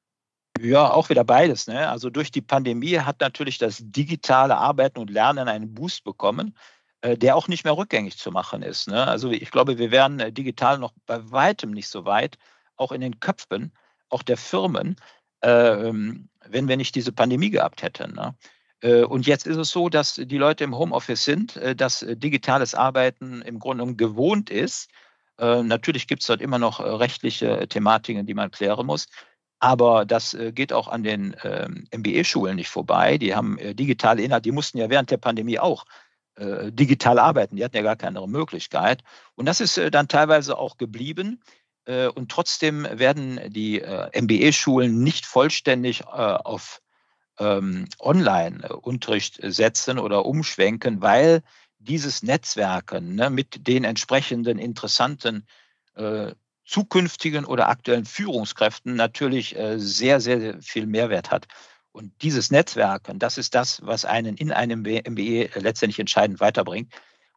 Ja, 0.59 0.91
auch 0.91 1.09
wieder 1.09 1.23
beides. 1.23 1.67
Ne? 1.67 1.87
Also 1.87 2.09
durch 2.09 2.31
die 2.31 2.41
Pandemie 2.41 2.97
hat 2.97 3.21
natürlich 3.21 3.59
das 3.59 3.79
digitale 3.81 4.57
Arbeiten 4.57 4.99
und 4.99 5.11
Lernen 5.11 5.47
einen 5.47 5.73
Boost 5.73 6.03
bekommen, 6.03 6.55
äh, 7.01 7.17
der 7.17 7.35
auch 7.35 7.47
nicht 7.47 7.65
mehr 7.65 7.77
rückgängig 7.77 8.17
zu 8.17 8.31
machen 8.31 8.63
ist. 8.63 8.87
Ne? 8.87 9.05
Also 9.05 9.29
ich 9.29 9.51
glaube, 9.51 9.77
wir 9.77 9.91
wären 9.91 10.19
äh, 10.19 10.31
digital 10.31 10.79
noch 10.79 10.93
bei 11.05 11.19
weitem 11.31 11.71
nicht 11.71 11.87
so 11.87 12.05
weit, 12.05 12.37
auch 12.77 12.91
in 12.91 13.01
den 13.01 13.19
Köpfen, 13.19 13.73
auch 14.13 14.23
der 14.23 14.37
Firmen, 14.37 14.95
äh, 15.41 15.49
wenn 15.49 16.67
wir 16.67 16.77
nicht 16.77 16.95
diese 16.95 17.11
Pandemie 17.11 17.49
gehabt 17.49 17.83
hätten. 17.83 18.13
Ne? 18.13 18.35
Äh, 18.81 19.03
und 19.03 19.27
jetzt 19.27 19.47
ist 19.47 19.57
es 19.57 19.69
so, 19.69 19.89
dass 19.89 20.15
die 20.15 20.37
Leute 20.37 20.63
im 20.63 20.77
Homeoffice 20.77 21.25
sind, 21.25 21.57
äh, 21.57 21.75
dass 21.75 22.05
digitales 22.07 22.75
Arbeiten 22.75 23.41
im 23.41 23.59
Grunde 23.59 23.81
genommen 23.81 23.97
gewohnt 23.97 24.49
ist. 24.49 24.89
Natürlich 25.39 26.05
gibt 26.05 26.21
es 26.21 26.27
dort 26.27 26.41
immer 26.41 26.59
noch 26.59 26.79
rechtliche 26.79 27.67
Thematiken, 27.67 28.27
die 28.27 28.35
man 28.35 28.51
klären 28.51 28.85
muss. 28.85 29.07
Aber 29.59 30.05
das 30.05 30.37
geht 30.51 30.71
auch 30.71 30.87
an 30.87 31.01
den 31.01 31.35
ähm, 31.43 31.87
MBE-Schulen 31.91 32.55
nicht 32.55 32.69
vorbei. 32.69 33.17
Die 33.17 33.33
haben 33.33 33.57
digitale 33.75 34.21
Inhalte, 34.21 34.43
die 34.43 34.51
mussten 34.51 34.77
ja 34.77 34.91
während 34.91 35.09
der 35.09 35.17
Pandemie 35.17 35.57
auch 35.57 35.85
digital 36.37 37.17
arbeiten. 37.17 37.55
Die 37.55 37.65
hatten 37.65 37.75
ja 37.75 37.81
gar 37.81 37.95
keine 37.95 38.09
andere 38.09 38.29
Möglichkeit. 38.29 39.03
Und 39.33 39.47
das 39.47 39.59
ist 39.59 39.75
dann 39.91 40.07
teilweise 40.07 40.55
auch 40.55 40.77
geblieben. 40.77 41.41
Und 41.85 42.31
trotzdem 42.31 42.87
werden 42.89 43.41
die 43.51 43.81
MBE-Schulen 43.81 45.03
nicht 45.03 45.25
vollständig 45.25 46.05
auf 46.07 46.81
ähm, 47.39 47.87
Online-Unterricht 47.99 49.39
setzen 49.41 49.99
oder 49.99 50.25
umschwenken, 50.25 51.01
weil 51.01 51.41
dieses 51.79 52.23
Netzwerken 52.23 53.15
ne, 53.15 53.29
mit 53.29 53.67
den 53.67 53.83
entsprechenden 53.83 54.57
interessanten 54.57 55.45
äh, 55.95 56.33
zukünftigen 56.65 57.45
oder 57.45 57.67
aktuellen 57.67 58.05
Führungskräften 58.05 58.95
natürlich 58.95 59.57
äh, 59.57 59.79
sehr, 59.79 60.21
sehr 60.21 60.61
viel 60.61 60.85
Mehrwert 60.85 61.31
hat. 61.31 61.47
Und 61.91 62.11
dieses 62.23 62.49
Netzwerken, 62.49 63.19
das 63.19 63.37
ist 63.37 63.53
das, 63.53 63.81
was 63.83 64.05
einen 64.05 64.35
in 64.37 64.51
einem 64.51 64.81
MBE 64.81 65.49
letztendlich 65.55 65.99
entscheidend 65.99 66.39
weiterbringt. 66.39 66.91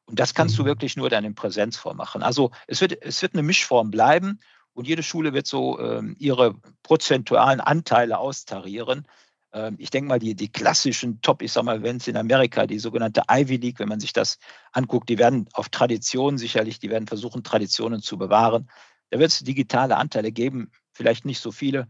Und 0.06 0.18
das 0.20 0.34
kannst 0.34 0.56
du 0.58 0.62
mhm. 0.62 0.66
wirklich 0.66 0.96
nur 0.96 1.10
dann 1.10 1.24
in 1.24 1.34
Präsenzform 1.34 1.96
machen. 1.96 2.22
Also 2.22 2.52
es 2.66 2.80
wird, 2.80 3.02
es 3.02 3.20
wird 3.22 3.34
eine 3.34 3.42
Mischform 3.42 3.90
bleiben 3.90 4.40
und 4.72 4.86
jede 4.86 5.02
Schule 5.02 5.32
wird 5.32 5.46
so 5.46 5.78
ähm, 5.80 6.16
ihre 6.18 6.54
prozentualen 6.82 7.60
Anteile 7.60 8.18
austarieren. 8.18 9.06
Ähm, 9.52 9.76
ich 9.78 9.90
denke 9.90 10.08
mal, 10.08 10.18
die, 10.18 10.34
die 10.34 10.50
klassischen 10.50 11.20
Top, 11.22 11.42
ich 11.42 11.50
sag 11.50 11.64
mal, 11.64 11.82
wenn 11.82 11.96
es 11.96 12.06
in 12.06 12.16
Amerika, 12.16 12.66
die 12.66 12.78
sogenannte 12.78 13.22
Ivy 13.28 13.56
League, 13.56 13.80
wenn 13.80 13.88
man 13.88 14.00
sich 14.00 14.12
das 14.12 14.38
anguckt, 14.72 15.08
die 15.08 15.18
werden 15.18 15.48
auf 15.54 15.70
Traditionen 15.70 16.38
sicherlich, 16.38 16.78
die 16.78 16.90
werden 16.90 17.08
versuchen, 17.08 17.42
Traditionen 17.42 18.00
zu 18.00 18.16
bewahren. 18.16 18.70
Da 19.10 19.18
wird 19.18 19.30
es 19.30 19.40
digitale 19.40 19.96
Anteile 19.96 20.30
geben, 20.30 20.70
vielleicht 20.92 21.24
nicht 21.24 21.40
so 21.40 21.52
viele. 21.52 21.88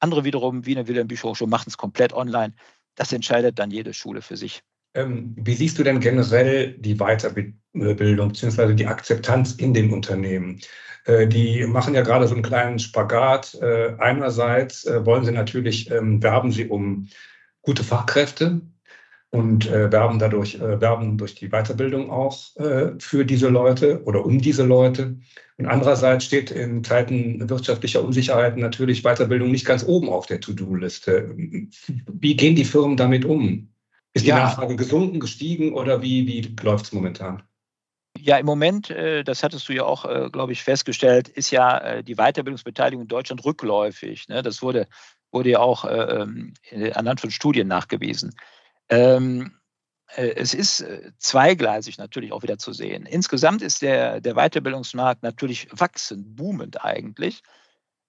Andere 0.00 0.24
wiederum, 0.24 0.64
wie 0.64 0.76
eine 0.76 0.86
Wilhelm 0.86 1.08
Bücher 1.08 1.28
Hochschule, 1.28 1.50
machen 1.50 1.68
es 1.68 1.76
komplett 1.76 2.12
online. 2.12 2.54
Das 2.94 3.12
entscheidet 3.12 3.58
dann 3.58 3.70
jede 3.70 3.92
Schule 3.94 4.22
für 4.22 4.36
sich. 4.36 4.62
Ähm, 4.94 5.34
wie 5.36 5.54
siehst 5.54 5.78
du 5.78 5.82
denn 5.82 6.00
generell 6.00 6.72
die 6.78 6.96
Weiterbildung 6.96 8.28
bzw. 8.28 8.74
die 8.74 8.86
Akzeptanz 8.86 9.52
in 9.52 9.74
den 9.74 9.92
Unternehmen? 9.92 10.60
Äh, 11.08 11.26
die 11.26 11.66
machen 11.66 11.94
ja 11.94 12.02
gerade 12.02 12.28
so 12.28 12.34
einen 12.34 12.42
kleinen 12.42 12.78
Spagat. 12.78 13.54
Äh, 13.60 13.94
einerseits 13.98 14.84
äh, 14.84 15.04
wollen 15.04 15.24
sie 15.24 15.32
natürlich, 15.32 15.90
ähm, 15.90 16.22
werben 16.22 16.52
sie 16.52 16.66
um 16.66 17.08
gute 17.62 17.82
Fachkräfte 17.82 18.60
und 19.30 19.70
werben 19.70 20.18
dadurch, 20.18 20.58
werben 20.58 21.18
durch 21.18 21.34
die 21.34 21.50
Weiterbildung 21.50 22.10
auch 22.10 22.34
für 22.98 23.26
diese 23.26 23.50
Leute 23.50 24.02
oder 24.04 24.24
um 24.24 24.40
diese 24.40 24.64
Leute. 24.64 25.18
Und 25.58 25.66
andererseits 25.66 26.24
steht 26.24 26.50
in 26.50 26.82
Zeiten 26.82 27.46
wirtschaftlicher 27.50 28.02
Unsicherheit 28.02 28.56
natürlich 28.56 29.02
Weiterbildung 29.02 29.50
nicht 29.50 29.66
ganz 29.66 29.84
oben 29.84 30.08
auf 30.08 30.24
der 30.24 30.40
To-Do-Liste. 30.40 31.34
Wie 31.36 32.36
gehen 32.36 32.56
die 32.56 32.64
Firmen 32.64 32.96
damit 32.96 33.26
um? 33.26 33.68
Ist 34.18 34.26
die 34.26 34.30
ja. 34.30 34.38
Nachfrage 34.38 34.76
gesunken, 34.76 35.20
gestiegen 35.20 35.72
oder 35.72 36.02
wie, 36.02 36.26
wie 36.26 36.54
läuft 36.62 36.86
es 36.86 36.92
momentan? 36.92 37.42
Ja, 38.20 38.36
im 38.36 38.46
Moment, 38.46 38.90
äh, 38.90 39.22
das 39.22 39.42
hattest 39.42 39.68
du 39.68 39.72
ja 39.72 39.84
auch, 39.84 40.04
äh, 40.04 40.28
glaube 40.30 40.52
ich, 40.52 40.62
festgestellt, 40.62 41.28
ist 41.28 41.50
ja 41.50 41.78
äh, 41.78 42.04
die 42.04 42.16
Weiterbildungsbeteiligung 42.16 43.02
in 43.02 43.08
Deutschland 43.08 43.44
rückläufig. 43.44 44.28
Ne? 44.28 44.42
Das 44.42 44.60
wurde, 44.60 44.88
wurde 45.30 45.50
ja 45.50 45.60
auch 45.60 45.84
ähm, 45.88 46.54
anhand 46.94 47.20
von 47.20 47.30
Studien 47.30 47.68
nachgewiesen. 47.68 48.34
Ähm, 48.88 49.54
es 50.16 50.54
ist 50.54 50.86
zweigleisig 51.18 51.98
natürlich 51.98 52.32
auch 52.32 52.42
wieder 52.42 52.56
zu 52.56 52.72
sehen. 52.72 53.04
Insgesamt 53.04 53.60
ist 53.60 53.82
der, 53.82 54.22
der 54.22 54.34
Weiterbildungsmarkt 54.36 55.22
natürlich 55.22 55.68
wachsend, 55.70 56.34
boomend 56.34 56.82
eigentlich. 56.82 57.42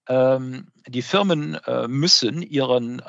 Ähm, 0.08 0.68
die 0.88 1.02
Firmen 1.02 1.58
müssen 1.88 2.40
ihren 2.40 3.02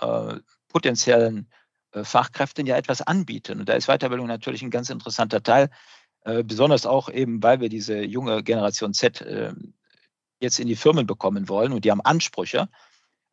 potenziellen 0.67 1.47
Fachkräften 1.93 2.65
ja 2.65 2.77
etwas 2.77 3.01
anbieten. 3.01 3.59
Und 3.59 3.69
da 3.69 3.73
ist 3.73 3.87
Weiterbildung 3.87 4.27
natürlich 4.27 4.61
ein 4.61 4.69
ganz 4.69 4.89
interessanter 4.89 5.43
Teil. 5.43 5.69
Äh, 6.23 6.43
besonders 6.43 6.85
auch 6.85 7.09
eben, 7.09 7.41
weil 7.41 7.61
wir 7.61 7.69
diese 7.69 8.01
junge 8.03 8.43
Generation 8.43 8.93
Z 8.93 9.21
äh, 9.21 9.53
jetzt 10.39 10.59
in 10.59 10.67
die 10.67 10.75
Firmen 10.75 11.07
bekommen 11.07 11.49
wollen 11.49 11.73
und 11.73 11.83
die 11.83 11.91
haben 11.91 12.01
Ansprüche. 12.01 12.69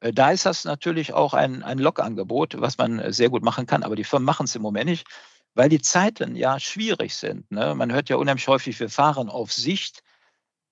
Äh, 0.00 0.12
da 0.12 0.30
ist 0.30 0.46
das 0.46 0.64
natürlich 0.64 1.12
auch 1.12 1.34
ein, 1.34 1.62
ein 1.62 1.78
Log-Angebot, 1.78 2.60
was 2.60 2.78
man 2.78 3.12
sehr 3.12 3.28
gut 3.28 3.42
machen 3.42 3.66
kann, 3.66 3.82
aber 3.82 3.94
die 3.94 4.04
Firmen 4.04 4.24
machen 4.24 4.44
es 4.44 4.56
im 4.56 4.62
Moment 4.62 4.88
nicht, 4.88 5.06
weil 5.54 5.68
die 5.68 5.82
Zeiten 5.82 6.34
ja 6.34 6.58
schwierig 6.58 7.14
sind. 7.14 7.50
Ne? 7.50 7.74
Man 7.74 7.92
hört 7.92 8.08
ja 8.08 8.16
unheimlich 8.16 8.48
häufig, 8.48 8.80
wir 8.80 8.88
fahren 8.88 9.28
auf 9.28 9.52
Sicht, 9.52 10.02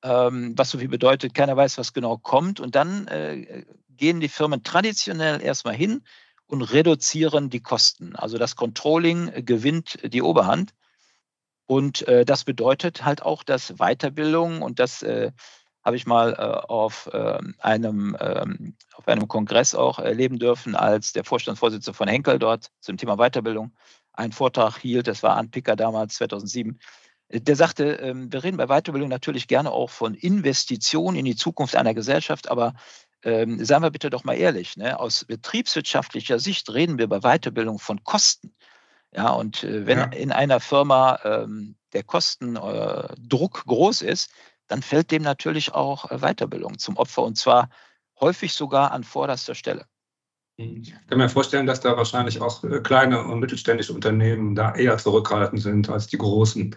ähm, 0.02 0.54
was 0.56 0.70
so 0.70 0.78
viel 0.78 0.88
bedeutet, 0.88 1.34
keiner 1.34 1.56
weiß, 1.56 1.76
was 1.76 1.92
genau 1.92 2.16
kommt. 2.16 2.60
Und 2.60 2.76
dann 2.76 3.08
äh, 3.08 3.64
gehen 3.90 4.20
die 4.20 4.28
Firmen 4.28 4.62
traditionell 4.62 5.42
erstmal 5.42 5.74
hin 5.74 6.02
und 6.46 6.62
reduzieren 6.62 7.50
die 7.50 7.60
Kosten. 7.60 8.14
Also 8.16 8.38
das 8.38 8.56
Controlling 8.56 9.44
gewinnt 9.44 9.98
die 10.04 10.22
Oberhand. 10.22 10.74
Und 11.66 12.06
äh, 12.06 12.24
das 12.24 12.44
bedeutet 12.44 13.04
halt 13.04 13.22
auch, 13.22 13.42
dass 13.42 13.74
Weiterbildung, 13.78 14.62
und 14.62 14.78
das 14.78 15.02
äh, 15.02 15.32
habe 15.84 15.96
ich 15.96 16.06
mal 16.06 16.32
äh, 16.32 16.36
auf, 16.68 17.08
ähm, 17.12 17.54
einem, 17.58 18.16
ähm, 18.20 18.76
auf 18.94 19.06
einem 19.08 19.28
Kongress 19.28 19.74
auch 19.74 19.98
erleben 19.98 20.38
dürfen, 20.38 20.74
als 20.74 21.12
der 21.12 21.24
Vorstandsvorsitzende 21.24 21.96
von 21.96 22.08
Henkel 22.08 22.38
dort 22.38 22.70
zum 22.80 22.96
Thema 22.96 23.16
Weiterbildung 23.16 23.72
einen 24.12 24.32
Vortrag 24.32 24.78
hielt. 24.78 25.06
Das 25.06 25.22
war 25.22 25.36
Arndt 25.36 25.52
Picker 25.52 25.76
damals, 25.76 26.16
2007. 26.16 26.78
Der 27.30 27.56
sagte, 27.56 27.92
ähm, 27.94 28.32
wir 28.32 28.44
reden 28.44 28.56
bei 28.56 28.66
Weiterbildung 28.66 29.08
natürlich 29.08 29.48
gerne 29.48 29.72
auch 29.72 29.90
von 29.90 30.14
Investitionen 30.14 31.16
in 31.16 31.24
die 31.24 31.36
Zukunft 31.36 31.74
einer 31.74 31.94
Gesellschaft, 31.94 32.48
aber 32.48 32.74
ähm, 33.22 33.64
seien 33.64 33.82
wir 33.82 33.90
bitte 33.90 34.10
doch 34.10 34.24
mal 34.24 34.34
ehrlich, 34.34 34.76
ne? 34.76 34.98
aus 34.98 35.24
betriebswirtschaftlicher 35.24 36.38
Sicht 36.38 36.72
reden 36.72 36.98
wir 36.98 37.08
bei 37.08 37.20
Weiterbildung 37.20 37.78
von 37.78 38.04
Kosten. 38.04 38.54
Ja, 39.12 39.30
und 39.30 39.64
äh, 39.64 39.86
wenn 39.86 39.98
ja. 39.98 40.04
in 40.06 40.32
einer 40.32 40.60
Firma 40.60 41.18
ähm, 41.24 41.76
der 41.92 42.02
Kostendruck 42.02 43.58
äh, 43.58 43.68
groß 43.68 44.02
ist, 44.02 44.30
dann 44.68 44.82
fällt 44.82 45.10
dem 45.10 45.22
natürlich 45.22 45.72
auch 45.72 46.10
äh, 46.10 46.18
Weiterbildung 46.18 46.78
zum 46.78 46.96
Opfer 46.96 47.22
und 47.22 47.36
zwar 47.36 47.70
häufig 48.20 48.52
sogar 48.52 48.92
an 48.92 49.04
vorderster 49.04 49.54
Stelle. 49.54 49.86
Mhm. 50.58 50.82
Ich 50.82 50.94
kann 51.08 51.18
mir 51.18 51.28
vorstellen, 51.28 51.66
dass 51.66 51.80
da 51.80 51.96
wahrscheinlich 51.96 52.40
auch 52.40 52.64
äh, 52.64 52.80
kleine 52.80 53.24
und 53.24 53.40
mittelständische 53.40 53.92
Unternehmen 53.92 54.54
da 54.54 54.74
eher 54.74 54.98
zurückhaltend 54.98 55.62
sind 55.62 55.88
als 55.88 56.06
die 56.06 56.18
großen. 56.18 56.76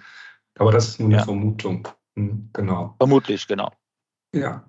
Aber 0.57 0.71
das 0.71 0.87
ist 0.87 0.99
nur 0.99 1.09
eine 1.09 1.17
ja. 1.17 1.23
Vermutung. 1.23 1.87
Hm, 2.15 2.49
genau. 2.53 2.95
Vermutlich, 2.97 3.47
genau. 3.47 3.71
Ja. 4.33 4.65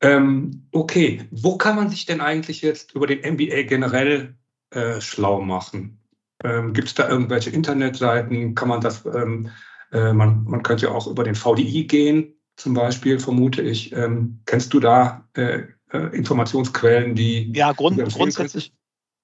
Ähm, 0.00 0.68
okay, 0.72 1.26
wo 1.30 1.56
kann 1.56 1.76
man 1.76 1.88
sich 1.88 2.06
denn 2.06 2.20
eigentlich 2.20 2.62
jetzt 2.62 2.94
über 2.94 3.06
den 3.06 3.20
MBA 3.20 3.62
generell 3.62 4.36
äh, 4.70 5.00
schlau 5.00 5.40
machen? 5.40 5.98
Ähm, 6.44 6.74
Gibt 6.74 6.88
es 6.88 6.94
da 6.94 7.08
irgendwelche 7.08 7.50
Internetseiten? 7.50 8.54
Kann 8.54 8.68
man 8.68 8.80
das, 8.80 9.06
ähm, 9.06 9.50
äh, 9.92 10.12
man, 10.12 10.44
man 10.44 10.62
könnte 10.62 10.86
ja 10.86 10.92
auch 10.92 11.06
über 11.06 11.24
den 11.24 11.34
VDI 11.34 11.84
gehen, 11.84 12.34
zum 12.56 12.74
Beispiel, 12.74 13.18
vermute 13.18 13.62
ich. 13.62 13.92
Ähm, 13.92 14.40
kennst 14.44 14.74
du 14.74 14.80
da 14.80 15.26
äh, 15.34 15.62
äh, 15.92 16.16
Informationsquellen, 16.16 17.14
die. 17.14 17.52
Ja, 17.54 17.72
grund, 17.72 17.98
grundsätzlich. 18.12 18.72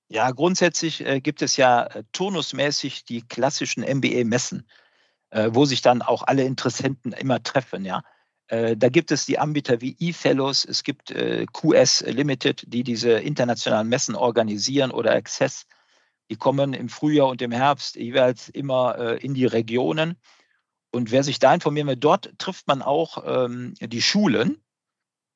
Ja, 0.08 0.30
grundsätzlich 0.30 1.04
äh, 1.06 1.20
gibt 1.20 1.42
es 1.42 1.56
ja 1.56 1.84
äh, 1.84 2.04
turnusmäßig 2.12 3.04
die 3.04 3.22
klassischen 3.22 3.82
MBA-Messen, 3.82 4.66
wo 5.48 5.64
sich 5.64 5.80
dann 5.80 6.02
auch 6.02 6.24
alle 6.24 6.42
Interessenten 6.42 7.12
immer 7.12 7.42
treffen, 7.42 7.86
ja. 7.86 8.02
Da 8.52 8.88
gibt 8.90 9.10
es 9.10 9.24
die 9.24 9.38
Anbieter 9.38 9.80
wie 9.80 9.96
eFellows, 9.98 10.66
es 10.66 10.82
gibt 10.82 11.14
QS 11.52 12.04
Limited, 12.06 12.64
die 12.66 12.82
diese 12.82 13.12
internationalen 13.12 13.88
Messen 13.88 14.14
organisieren 14.14 14.90
oder 14.90 15.14
Access 15.14 15.64
die 16.32 16.38
kommen 16.38 16.72
im 16.72 16.88
Frühjahr 16.88 17.28
und 17.28 17.42
im 17.42 17.52
Herbst 17.52 17.96
jeweils 17.96 18.48
immer 18.48 18.96
äh, 18.98 19.16
in 19.18 19.34
die 19.34 19.44
Regionen. 19.44 20.16
Und 20.90 21.10
wer 21.10 21.24
sich 21.24 21.38
da 21.38 21.52
informieren 21.52 21.88
will, 21.88 21.96
dort 21.96 22.32
trifft 22.38 22.66
man 22.68 22.80
auch 22.80 23.22
ähm, 23.26 23.74
die 23.78 24.00
Schulen. 24.00 24.56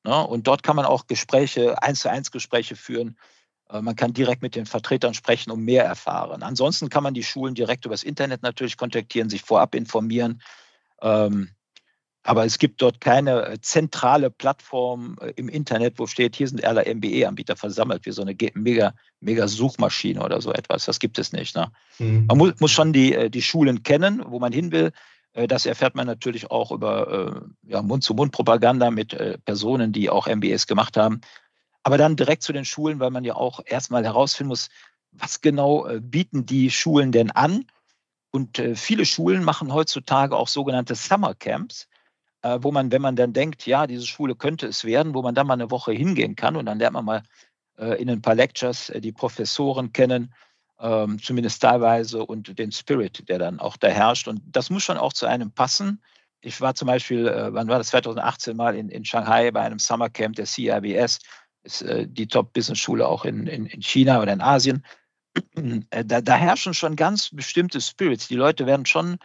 Ne? 0.03 0.25
Und 0.25 0.47
dort 0.47 0.63
kann 0.63 0.75
man 0.75 0.85
auch 0.85 1.05
Gespräche, 1.05 1.83
eins 1.83 1.99
zu 1.99 2.09
eins 2.09 2.31
Gespräche 2.31 2.75
führen. 2.75 3.15
Äh, 3.69 3.81
man 3.81 3.95
kann 3.95 4.13
direkt 4.13 4.41
mit 4.41 4.55
den 4.55 4.65
Vertretern 4.65 5.13
sprechen 5.13 5.51
und 5.51 5.63
mehr 5.63 5.85
erfahren. 5.85 6.41
Ansonsten 6.41 6.89
kann 6.89 7.03
man 7.03 7.13
die 7.13 7.23
Schulen 7.23 7.53
direkt 7.53 7.85
übers 7.85 8.01
Internet 8.01 8.41
natürlich 8.41 8.75
kontaktieren, 8.75 9.29
sich 9.29 9.43
vorab 9.43 9.75
informieren. 9.75 10.41
Ähm, 11.01 11.51
Aber 12.27 12.43
es 12.43 12.57
gibt 12.57 12.81
dort 12.81 12.99
keine 12.99 13.47
äh, 13.47 13.61
zentrale 13.61 14.29
Plattform 14.29 15.15
äh, 15.21 15.31
im 15.37 15.47
Internet, 15.47 15.97
wo 15.97 16.07
steht, 16.07 16.35
hier 16.35 16.49
sind 16.49 16.61
alle 16.65 16.83
MBE-Anbieter 16.93 17.55
versammelt, 17.55 18.05
wie 18.05 18.11
so 18.11 18.21
eine 18.21 18.35
mega, 18.53 18.93
mega 19.21 19.47
Suchmaschine 19.47 20.21
oder 20.21 20.41
so 20.41 20.51
etwas. 20.51 20.83
Das 20.83 20.99
gibt 20.99 21.19
es 21.19 21.31
nicht. 21.31 21.55
Ne? 21.55 21.71
Mhm. 21.99 22.25
Man 22.27 22.37
muss, 22.37 22.59
muss 22.59 22.71
schon 22.71 22.91
die, 22.91 23.13
äh, 23.13 23.29
die 23.29 23.41
Schulen 23.41 23.81
kennen, 23.81 24.21
wo 24.27 24.39
man 24.39 24.51
hin 24.51 24.73
will. 24.73 24.91
Das 25.47 25.67
erfährt 25.67 25.93
man 25.93 26.07
natürlich 26.07 26.49
auch 26.49 26.71
über 26.71 27.43
ja, 27.61 27.83
Mund-zu-Mund-Propaganda 27.83 28.89
mit 28.89 29.15
Personen, 29.45 29.91
die 29.91 30.09
auch 30.09 30.25
MBAs 30.25 30.65
gemacht 30.65 30.97
haben. 30.97 31.21
Aber 31.83 31.99
dann 31.99 32.15
direkt 32.15 32.41
zu 32.41 32.53
den 32.53 32.65
Schulen, 32.65 32.99
weil 32.99 33.11
man 33.11 33.23
ja 33.23 33.35
auch 33.35 33.59
erstmal 33.63 34.03
herausfinden 34.03 34.47
muss, 34.47 34.69
was 35.11 35.41
genau 35.41 35.87
bieten 36.01 36.47
die 36.47 36.71
Schulen 36.71 37.11
denn 37.11 37.29
an? 37.29 37.65
Und 38.31 38.59
viele 38.73 39.05
Schulen 39.05 39.43
machen 39.43 39.71
heutzutage 39.71 40.35
auch 40.35 40.47
sogenannte 40.47 40.95
Summer 40.95 41.35
Camps 41.35 41.87
äh, 42.47 42.63
wo 42.63 42.71
man, 42.71 42.91
wenn 42.91 43.01
man 43.01 43.15
dann 43.15 43.33
denkt, 43.33 43.65
ja, 43.65 43.87
diese 43.87 44.05
Schule 44.05 44.35
könnte 44.35 44.67
es 44.67 44.85
werden, 44.85 45.13
wo 45.13 45.21
man 45.21 45.35
dann 45.35 45.47
mal 45.47 45.53
eine 45.53 45.71
Woche 45.71 45.91
hingehen 45.91 46.35
kann 46.35 46.55
und 46.55 46.65
dann 46.65 46.79
lernt 46.79 46.93
man 46.93 47.05
mal 47.05 47.23
äh, 47.77 48.01
in 48.01 48.09
ein 48.09 48.21
paar 48.21 48.35
Lectures 48.35 48.89
äh, 48.89 49.01
die 49.01 49.11
Professoren 49.11 49.91
kennen, 49.91 50.33
ähm, 50.79 51.21
zumindest 51.21 51.61
teilweise, 51.61 52.25
und 52.25 52.57
den 52.57 52.71
Spirit, 52.71 53.27
der 53.27 53.39
dann 53.39 53.59
auch 53.59 53.77
da 53.77 53.87
herrscht. 53.87 54.27
Und 54.27 54.41
das 54.45 54.69
muss 54.69 54.83
schon 54.83 54.97
auch 54.97 55.13
zu 55.13 55.25
einem 55.25 55.51
passen. 55.51 56.01
Ich 56.41 56.61
war 56.61 56.75
zum 56.75 56.87
Beispiel, 56.87 57.27
äh, 57.27 57.53
wann 57.53 57.67
war 57.67 57.79
das, 57.79 57.87
2018 57.87 58.55
mal 58.55 58.75
in, 58.75 58.89
in 58.89 59.03
Shanghai 59.03 59.51
bei 59.51 59.61
einem 59.61 59.79
Summercamp 59.79 60.35
der 60.35 60.45
CIBS, 60.45 61.19
ist 61.63 61.81
äh, 61.81 62.07
die 62.07 62.27
Top-Business-Schule 62.27 63.07
auch 63.07 63.25
in, 63.25 63.47
in, 63.47 63.65
in 63.65 63.81
China 63.81 64.21
oder 64.21 64.33
in 64.33 64.41
Asien. 64.41 64.85
Äh, 65.91 66.03
da, 66.03 66.21
da 66.21 66.35
herrschen 66.35 66.73
schon 66.73 66.95
ganz 66.95 67.29
bestimmte 67.29 67.79
Spirits. 67.79 68.27
Die 68.27 68.35
Leute 68.35 68.65
werden 68.65 68.85
schon 68.87 69.17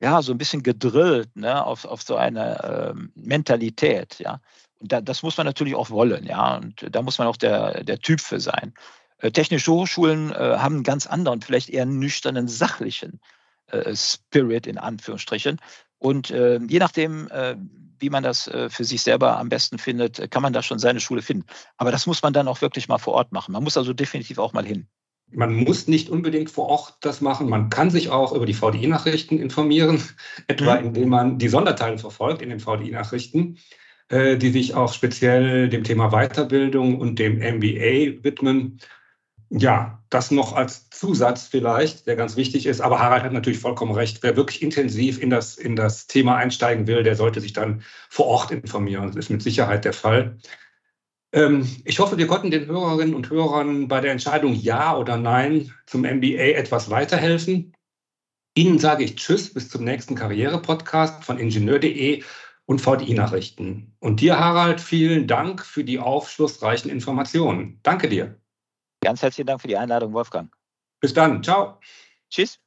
ja, 0.00 0.22
so 0.22 0.32
ein 0.32 0.38
bisschen 0.38 0.62
gedrillt 0.62 1.34
ne, 1.36 1.64
auf, 1.64 1.84
auf 1.84 2.02
so 2.02 2.16
eine 2.16 2.92
ähm, 2.92 3.12
Mentalität, 3.14 4.18
ja. 4.18 4.40
Und 4.78 4.92
da, 4.92 5.00
das 5.00 5.22
muss 5.22 5.36
man 5.38 5.46
natürlich 5.46 5.74
auch 5.74 5.90
wollen, 5.90 6.24
ja. 6.26 6.56
Und 6.56 6.86
da 6.90 7.02
muss 7.02 7.18
man 7.18 7.28
auch 7.28 7.36
der, 7.36 7.82
der 7.84 7.98
Typ 7.98 8.20
für 8.20 8.40
sein. 8.40 8.74
Äh, 9.18 9.30
technische 9.30 9.72
Hochschulen 9.72 10.32
äh, 10.32 10.34
haben 10.58 10.76
einen 10.76 10.82
ganz 10.82 11.06
anderen, 11.06 11.40
vielleicht 11.40 11.70
eher 11.70 11.86
nüchternen, 11.86 12.48
sachlichen 12.48 13.20
äh, 13.68 13.94
Spirit 13.96 14.66
in 14.66 14.78
Anführungsstrichen. 14.78 15.60
Und 15.98 16.30
äh, 16.30 16.58
je 16.58 16.78
nachdem, 16.78 17.28
äh, 17.30 17.56
wie 17.98 18.10
man 18.10 18.22
das 18.22 18.46
äh, 18.48 18.68
für 18.68 18.84
sich 18.84 19.02
selber 19.02 19.38
am 19.38 19.48
besten 19.48 19.78
findet, 19.78 20.30
kann 20.30 20.42
man 20.42 20.52
da 20.52 20.62
schon 20.62 20.78
seine 20.78 21.00
Schule 21.00 21.22
finden. 21.22 21.46
Aber 21.78 21.90
das 21.90 22.06
muss 22.06 22.22
man 22.22 22.34
dann 22.34 22.48
auch 22.48 22.60
wirklich 22.60 22.88
mal 22.88 22.98
vor 22.98 23.14
Ort 23.14 23.32
machen. 23.32 23.52
Man 23.52 23.64
muss 23.64 23.78
also 23.78 23.94
definitiv 23.94 24.38
auch 24.38 24.52
mal 24.52 24.66
hin. 24.66 24.86
Man 25.30 25.54
muss 25.54 25.88
nicht 25.88 26.08
unbedingt 26.08 26.50
vor 26.50 26.68
Ort 26.68 26.98
das 27.00 27.20
machen. 27.20 27.48
Man 27.48 27.68
kann 27.68 27.90
sich 27.90 28.10
auch 28.10 28.32
über 28.32 28.46
die 28.46 28.54
VDI-Nachrichten 28.54 29.38
informieren, 29.38 30.02
etwa 30.46 30.78
mhm. 30.78 30.86
indem 30.86 31.08
man 31.08 31.38
die 31.38 31.48
Sonderteile 31.48 31.98
verfolgt 31.98 32.42
in 32.42 32.50
den 32.50 32.60
VDI-Nachrichten, 32.60 33.58
äh, 34.08 34.36
die 34.36 34.50
sich 34.50 34.74
auch 34.74 34.92
speziell 34.92 35.68
dem 35.68 35.84
Thema 35.84 36.10
Weiterbildung 36.10 36.98
und 36.98 37.18
dem 37.18 37.38
MBA 37.38 38.22
widmen. 38.22 38.78
Ja, 39.48 40.02
das 40.10 40.30
noch 40.30 40.54
als 40.54 40.90
Zusatz 40.90 41.46
vielleicht, 41.46 42.06
der 42.06 42.16
ganz 42.16 42.36
wichtig 42.36 42.66
ist. 42.66 42.80
Aber 42.80 42.98
Harald 42.98 43.22
hat 43.22 43.32
natürlich 43.32 43.60
vollkommen 43.60 43.92
recht. 43.92 44.22
Wer 44.22 44.36
wirklich 44.36 44.62
intensiv 44.62 45.20
in 45.20 45.30
das, 45.30 45.56
in 45.56 45.76
das 45.76 46.06
Thema 46.06 46.36
einsteigen 46.36 46.86
will, 46.86 47.02
der 47.02 47.14
sollte 47.14 47.40
sich 47.40 47.52
dann 47.52 47.82
vor 48.08 48.26
Ort 48.26 48.50
informieren. 48.50 49.06
Das 49.08 49.16
ist 49.16 49.30
mit 49.30 49.42
Sicherheit 49.42 49.84
der 49.84 49.92
Fall. 49.92 50.38
Ähm, 51.32 51.68
ich 51.84 51.98
hoffe, 51.98 52.18
wir 52.18 52.26
konnten 52.26 52.50
den 52.50 52.66
Hörerinnen 52.66 53.14
und 53.14 53.30
Hörern 53.30 53.88
bei 53.88 54.00
der 54.00 54.12
Entscheidung 54.12 54.54
Ja 54.54 54.96
oder 54.96 55.16
Nein 55.16 55.72
zum 55.86 56.02
MBA 56.02 56.54
etwas 56.56 56.90
weiterhelfen. 56.90 57.74
Ihnen 58.56 58.78
sage 58.78 59.04
ich 59.04 59.16
Tschüss 59.16 59.52
bis 59.52 59.68
zum 59.68 59.84
nächsten 59.84 60.14
Karriere-Podcast 60.14 61.24
von 61.24 61.38
Ingenieur.de 61.38 62.22
und 62.64 62.80
VDI-Nachrichten. 62.80 63.94
Und 64.00 64.20
dir, 64.20 64.38
Harald, 64.38 64.80
vielen 64.80 65.26
Dank 65.26 65.64
für 65.64 65.84
die 65.84 65.98
aufschlussreichen 65.98 66.90
Informationen. 66.90 67.80
Danke 67.82 68.08
dir. 68.08 68.40
Ganz 69.02 69.22
herzlichen 69.22 69.46
Dank 69.46 69.60
für 69.60 69.68
die 69.68 69.76
Einladung, 69.76 70.12
Wolfgang. 70.14 70.52
Bis 71.00 71.14
dann. 71.14 71.42
Ciao. 71.42 71.78
Tschüss. 72.30 72.58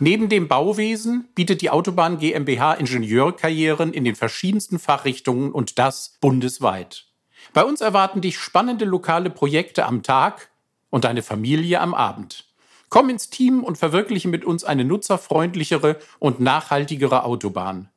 Neben 0.00 0.28
dem 0.28 0.48
Bauwesen 0.48 1.28
bietet 1.34 1.62
die 1.62 1.70
Autobahn 1.70 2.18
GmbH 2.18 2.74
Ingenieurkarrieren 2.74 3.92
in 3.92 4.04
den 4.04 4.16
verschiedensten 4.16 4.80
Fachrichtungen 4.80 5.52
und 5.52 5.78
das 5.78 6.18
bundesweit. 6.20 7.06
Bei 7.52 7.64
uns 7.64 7.80
erwarten 7.80 8.20
dich 8.20 8.38
spannende 8.38 8.84
lokale 8.84 9.30
Projekte 9.30 9.86
am 9.86 10.02
Tag 10.02 10.50
und 10.90 11.04
deine 11.04 11.22
Familie 11.22 11.80
am 11.80 11.94
Abend. 11.94 12.52
Komm 12.88 13.08
ins 13.08 13.30
Team 13.30 13.62
und 13.62 13.78
verwirkliche 13.78 14.28
mit 14.28 14.44
uns 14.44 14.64
eine 14.64 14.84
nutzerfreundlichere 14.84 15.98
und 16.18 16.40
nachhaltigere 16.40 17.24
Autobahn. 17.24 17.88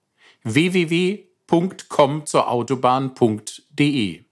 www.com 0.43 2.25
zur 2.25 2.49
Autobahn.de 2.49 4.26